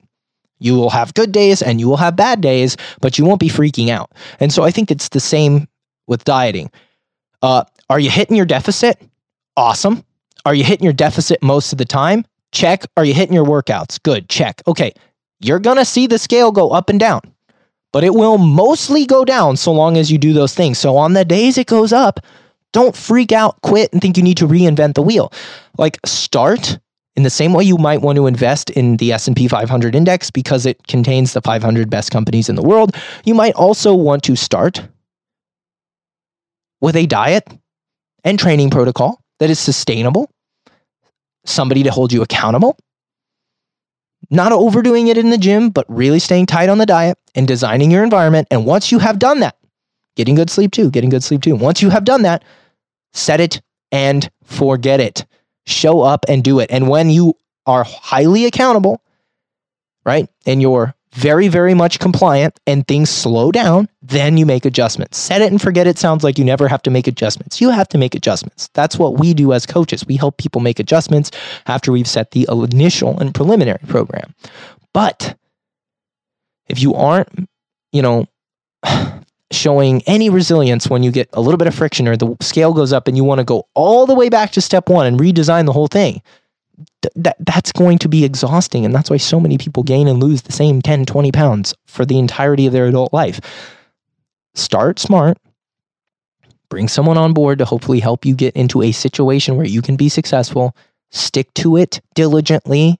You 0.58 0.74
will 0.76 0.90
have 0.90 1.14
good 1.14 1.32
days 1.32 1.62
and 1.62 1.80
you 1.80 1.88
will 1.88 1.96
have 1.96 2.16
bad 2.16 2.40
days, 2.40 2.76
but 3.00 3.18
you 3.18 3.24
won't 3.24 3.40
be 3.40 3.48
freaking 3.48 3.88
out. 3.88 4.12
And 4.40 4.52
so 4.52 4.62
I 4.62 4.70
think 4.70 4.90
it's 4.90 5.08
the 5.10 5.20
same 5.20 5.68
with 6.06 6.24
dieting. 6.24 6.70
Uh, 7.42 7.64
are 7.90 8.00
you 8.00 8.10
hitting 8.10 8.36
your 8.36 8.46
deficit? 8.46 9.00
Awesome. 9.56 10.04
Are 10.44 10.54
you 10.54 10.64
hitting 10.64 10.84
your 10.84 10.92
deficit 10.92 11.42
most 11.42 11.72
of 11.72 11.78
the 11.78 11.84
time? 11.84 12.24
Check. 12.52 12.84
Are 12.96 13.04
you 13.04 13.14
hitting 13.14 13.34
your 13.34 13.44
workouts? 13.44 14.02
Good. 14.02 14.28
Check. 14.28 14.62
Okay. 14.66 14.92
You're 15.40 15.58
going 15.58 15.76
to 15.76 15.84
see 15.84 16.06
the 16.06 16.18
scale 16.18 16.52
go 16.52 16.70
up 16.70 16.88
and 16.88 16.98
down, 16.98 17.20
but 17.92 18.04
it 18.04 18.14
will 18.14 18.38
mostly 18.38 19.04
go 19.04 19.24
down 19.24 19.56
so 19.56 19.72
long 19.72 19.96
as 19.96 20.10
you 20.10 20.18
do 20.18 20.32
those 20.32 20.54
things. 20.54 20.78
So 20.78 20.96
on 20.96 21.12
the 21.12 21.24
days 21.24 21.58
it 21.58 21.66
goes 21.66 21.92
up, 21.92 22.20
don't 22.72 22.96
freak 22.96 23.32
out, 23.32 23.60
quit, 23.62 23.92
and 23.92 24.00
think 24.00 24.16
you 24.16 24.22
need 24.22 24.36
to 24.38 24.48
reinvent 24.48 24.94
the 24.94 25.02
wheel. 25.02 25.32
Like 25.76 25.98
start 26.04 26.78
in 27.16 27.22
the 27.22 27.30
same 27.30 27.52
way 27.52 27.64
you 27.64 27.76
might 27.76 28.02
want 28.02 28.16
to 28.16 28.26
invest 28.26 28.70
in 28.70 28.96
the 28.96 29.12
S&P 29.12 29.46
500 29.46 29.94
index 29.94 30.30
because 30.30 30.66
it 30.66 30.84
contains 30.86 31.32
the 31.32 31.40
500 31.40 31.88
best 31.88 32.10
companies 32.10 32.48
in 32.48 32.56
the 32.56 32.62
world, 32.62 32.96
you 33.24 33.34
might 33.34 33.54
also 33.54 33.94
want 33.94 34.22
to 34.24 34.36
start 34.36 34.82
with 36.80 36.96
a 36.96 37.06
diet 37.06 37.46
and 38.24 38.38
training 38.38 38.70
protocol 38.70 39.20
that 39.38 39.48
is 39.48 39.58
sustainable, 39.58 40.28
somebody 41.44 41.82
to 41.84 41.90
hold 41.90 42.12
you 42.12 42.22
accountable, 42.22 42.76
not 44.30 44.52
overdoing 44.52 45.08
it 45.08 45.16
in 45.16 45.30
the 45.30 45.38
gym, 45.38 45.70
but 45.70 45.86
really 45.88 46.18
staying 46.18 46.46
tight 46.46 46.68
on 46.68 46.78
the 46.78 46.86
diet 46.86 47.16
and 47.34 47.46
designing 47.46 47.90
your 47.90 48.02
environment. 48.02 48.48
And 48.50 48.66
once 48.66 48.90
you 48.90 48.98
have 48.98 49.18
done 49.18 49.40
that, 49.40 49.56
getting 50.16 50.34
good 50.34 50.50
sleep 50.50 50.72
too, 50.72 50.90
getting 50.90 51.10
good 51.10 51.22
sleep 51.22 51.42
too. 51.42 51.54
Once 51.54 51.80
you 51.80 51.90
have 51.90 52.04
done 52.04 52.22
that, 52.22 52.42
set 53.12 53.40
it 53.40 53.60
and 53.92 54.28
forget 54.42 55.00
it 55.00 55.24
show 55.66 56.00
up 56.00 56.24
and 56.28 56.42
do 56.42 56.60
it. 56.60 56.70
And 56.70 56.88
when 56.88 57.10
you 57.10 57.34
are 57.66 57.84
highly 57.84 58.44
accountable, 58.44 59.02
right, 60.04 60.28
and 60.46 60.60
you're 60.60 60.94
very, 61.14 61.46
very 61.46 61.74
much 61.74 62.00
compliant 62.00 62.58
and 62.66 62.86
things 62.86 63.08
slow 63.08 63.52
down, 63.52 63.88
then 64.02 64.36
you 64.36 64.44
make 64.44 64.64
adjustments. 64.64 65.16
Set 65.16 65.40
it 65.40 65.50
and 65.50 65.62
forget 65.62 65.86
it 65.86 65.96
sounds 65.96 66.24
like 66.24 66.38
you 66.38 66.44
never 66.44 66.66
have 66.66 66.82
to 66.82 66.90
make 66.90 67.06
adjustments. 67.06 67.60
You 67.60 67.70
have 67.70 67.88
to 67.90 67.98
make 67.98 68.16
adjustments. 68.16 68.68
That's 68.74 68.98
what 68.98 69.18
we 69.18 69.32
do 69.32 69.52
as 69.52 69.64
coaches. 69.64 70.04
We 70.04 70.16
help 70.16 70.38
people 70.38 70.60
make 70.60 70.80
adjustments 70.80 71.30
after 71.66 71.92
we've 71.92 72.08
set 72.08 72.32
the 72.32 72.48
initial 72.50 73.18
and 73.20 73.32
preliminary 73.32 73.78
program. 73.86 74.34
But 74.92 75.36
if 76.68 76.82
you 76.82 76.94
aren't, 76.94 77.48
you 77.92 78.02
know, 78.02 78.26
showing 79.54 80.02
any 80.02 80.30
resilience 80.30 80.88
when 80.88 81.02
you 81.02 81.10
get 81.10 81.28
a 81.32 81.40
little 81.40 81.58
bit 81.58 81.66
of 81.66 81.74
friction 81.74 82.08
or 82.08 82.16
the 82.16 82.36
scale 82.40 82.72
goes 82.72 82.92
up 82.92 83.08
and 83.08 83.16
you 83.16 83.24
want 83.24 83.38
to 83.38 83.44
go 83.44 83.66
all 83.74 84.06
the 84.06 84.14
way 84.14 84.28
back 84.28 84.52
to 84.52 84.60
step 84.60 84.88
one 84.88 85.06
and 85.06 85.18
redesign 85.18 85.66
the 85.66 85.72
whole 85.72 85.86
thing, 85.86 86.22
th- 87.02 87.12
that, 87.16 87.36
that's 87.40 87.72
going 87.72 87.98
to 87.98 88.08
be 88.08 88.24
exhausting. 88.24 88.84
And 88.84 88.94
that's 88.94 89.10
why 89.10 89.16
so 89.16 89.38
many 89.38 89.58
people 89.58 89.82
gain 89.82 90.08
and 90.08 90.22
lose 90.22 90.42
the 90.42 90.52
same 90.52 90.82
10, 90.82 91.06
20 91.06 91.32
pounds 91.32 91.74
for 91.86 92.04
the 92.04 92.18
entirety 92.18 92.66
of 92.66 92.72
their 92.72 92.86
adult 92.86 93.12
life. 93.12 93.40
Start 94.54 94.98
smart, 94.98 95.38
bring 96.68 96.88
someone 96.88 97.18
on 97.18 97.32
board 97.32 97.58
to 97.58 97.64
hopefully 97.64 98.00
help 98.00 98.24
you 98.24 98.34
get 98.34 98.56
into 98.56 98.82
a 98.82 98.92
situation 98.92 99.56
where 99.56 99.66
you 99.66 99.82
can 99.82 99.96
be 99.96 100.08
successful. 100.08 100.76
Stick 101.10 101.52
to 101.54 101.76
it 101.76 102.00
diligently, 102.14 102.98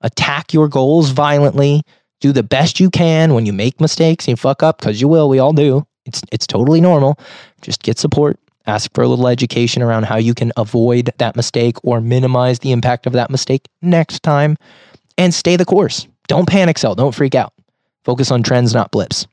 attack 0.00 0.52
your 0.52 0.68
goals 0.68 1.10
violently, 1.10 1.82
do 2.20 2.32
the 2.32 2.42
best 2.42 2.80
you 2.80 2.90
can 2.90 3.34
when 3.34 3.46
you 3.46 3.52
make 3.52 3.80
mistakes 3.80 4.26
and 4.26 4.32
you 4.32 4.36
fuck 4.36 4.62
up 4.62 4.78
because 4.78 5.00
you 5.00 5.08
will. 5.08 5.28
We 5.28 5.38
all 5.38 5.52
do. 5.52 5.86
It's 6.08 6.22
it's 6.32 6.46
totally 6.46 6.80
normal. 6.80 7.18
Just 7.62 7.82
get 7.82 7.98
support. 7.98 8.38
Ask 8.66 8.92
for 8.94 9.02
a 9.02 9.08
little 9.08 9.28
education 9.28 9.82
around 9.82 10.04
how 10.04 10.16
you 10.16 10.34
can 10.34 10.52
avoid 10.56 11.10
that 11.18 11.36
mistake 11.36 11.76
or 11.84 12.00
minimize 12.00 12.58
the 12.58 12.72
impact 12.72 13.06
of 13.06 13.14
that 13.14 13.30
mistake 13.30 13.66
next 13.80 14.22
time, 14.22 14.56
and 15.16 15.32
stay 15.32 15.56
the 15.56 15.64
course. 15.64 16.06
Don't 16.26 16.48
panic 16.48 16.76
sell. 16.76 16.94
Don't 16.94 17.14
freak 17.14 17.34
out. 17.34 17.52
Focus 18.04 18.30
on 18.30 18.42
trends, 18.42 18.74
not 18.74 18.90
blips. 18.90 19.26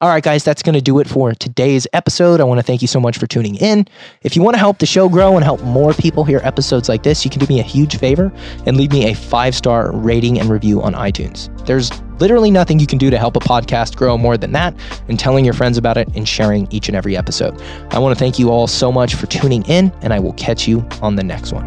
All 0.00 0.08
right, 0.08 0.22
guys, 0.22 0.44
that's 0.44 0.62
going 0.62 0.76
to 0.76 0.80
do 0.80 1.00
it 1.00 1.08
for 1.08 1.32
today's 1.32 1.84
episode. 1.92 2.40
I 2.40 2.44
want 2.44 2.60
to 2.60 2.62
thank 2.62 2.82
you 2.82 2.86
so 2.86 3.00
much 3.00 3.18
for 3.18 3.26
tuning 3.26 3.56
in. 3.56 3.84
If 4.22 4.36
you 4.36 4.42
want 4.42 4.54
to 4.54 4.58
help 4.60 4.78
the 4.78 4.86
show 4.86 5.08
grow 5.08 5.34
and 5.34 5.42
help 5.42 5.60
more 5.62 5.92
people 5.92 6.22
hear 6.22 6.38
episodes 6.44 6.88
like 6.88 7.02
this, 7.02 7.24
you 7.24 7.32
can 7.32 7.40
do 7.40 7.52
me 7.52 7.58
a 7.58 7.64
huge 7.64 7.98
favor 7.98 8.32
and 8.64 8.76
leave 8.76 8.92
me 8.92 9.10
a 9.10 9.14
five 9.14 9.56
star 9.56 9.90
rating 9.90 10.38
and 10.38 10.50
review 10.50 10.80
on 10.80 10.94
iTunes. 10.94 11.48
There's 11.66 11.90
literally 12.20 12.52
nothing 12.52 12.78
you 12.78 12.86
can 12.86 12.98
do 12.98 13.10
to 13.10 13.18
help 13.18 13.34
a 13.34 13.40
podcast 13.40 13.96
grow 13.96 14.16
more 14.16 14.36
than 14.36 14.52
that 14.52 14.72
and 15.08 15.18
telling 15.18 15.44
your 15.44 15.54
friends 15.54 15.76
about 15.76 15.96
it 15.96 16.06
and 16.14 16.28
sharing 16.28 16.70
each 16.70 16.86
and 16.86 16.96
every 16.96 17.16
episode. 17.16 17.60
I 17.90 17.98
want 17.98 18.16
to 18.16 18.18
thank 18.20 18.38
you 18.38 18.50
all 18.50 18.68
so 18.68 18.92
much 18.92 19.16
for 19.16 19.26
tuning 19.26 19.64
in, 19.64 19.92
and 20.02 20.12
I 20.12 20.20
will 20.20 20.34
catch 20.34 20.68
you 20.68 20.86
on 21.02 21.16
the 21.16 21.24
next 21.24 21.52
one. 21.52 21.66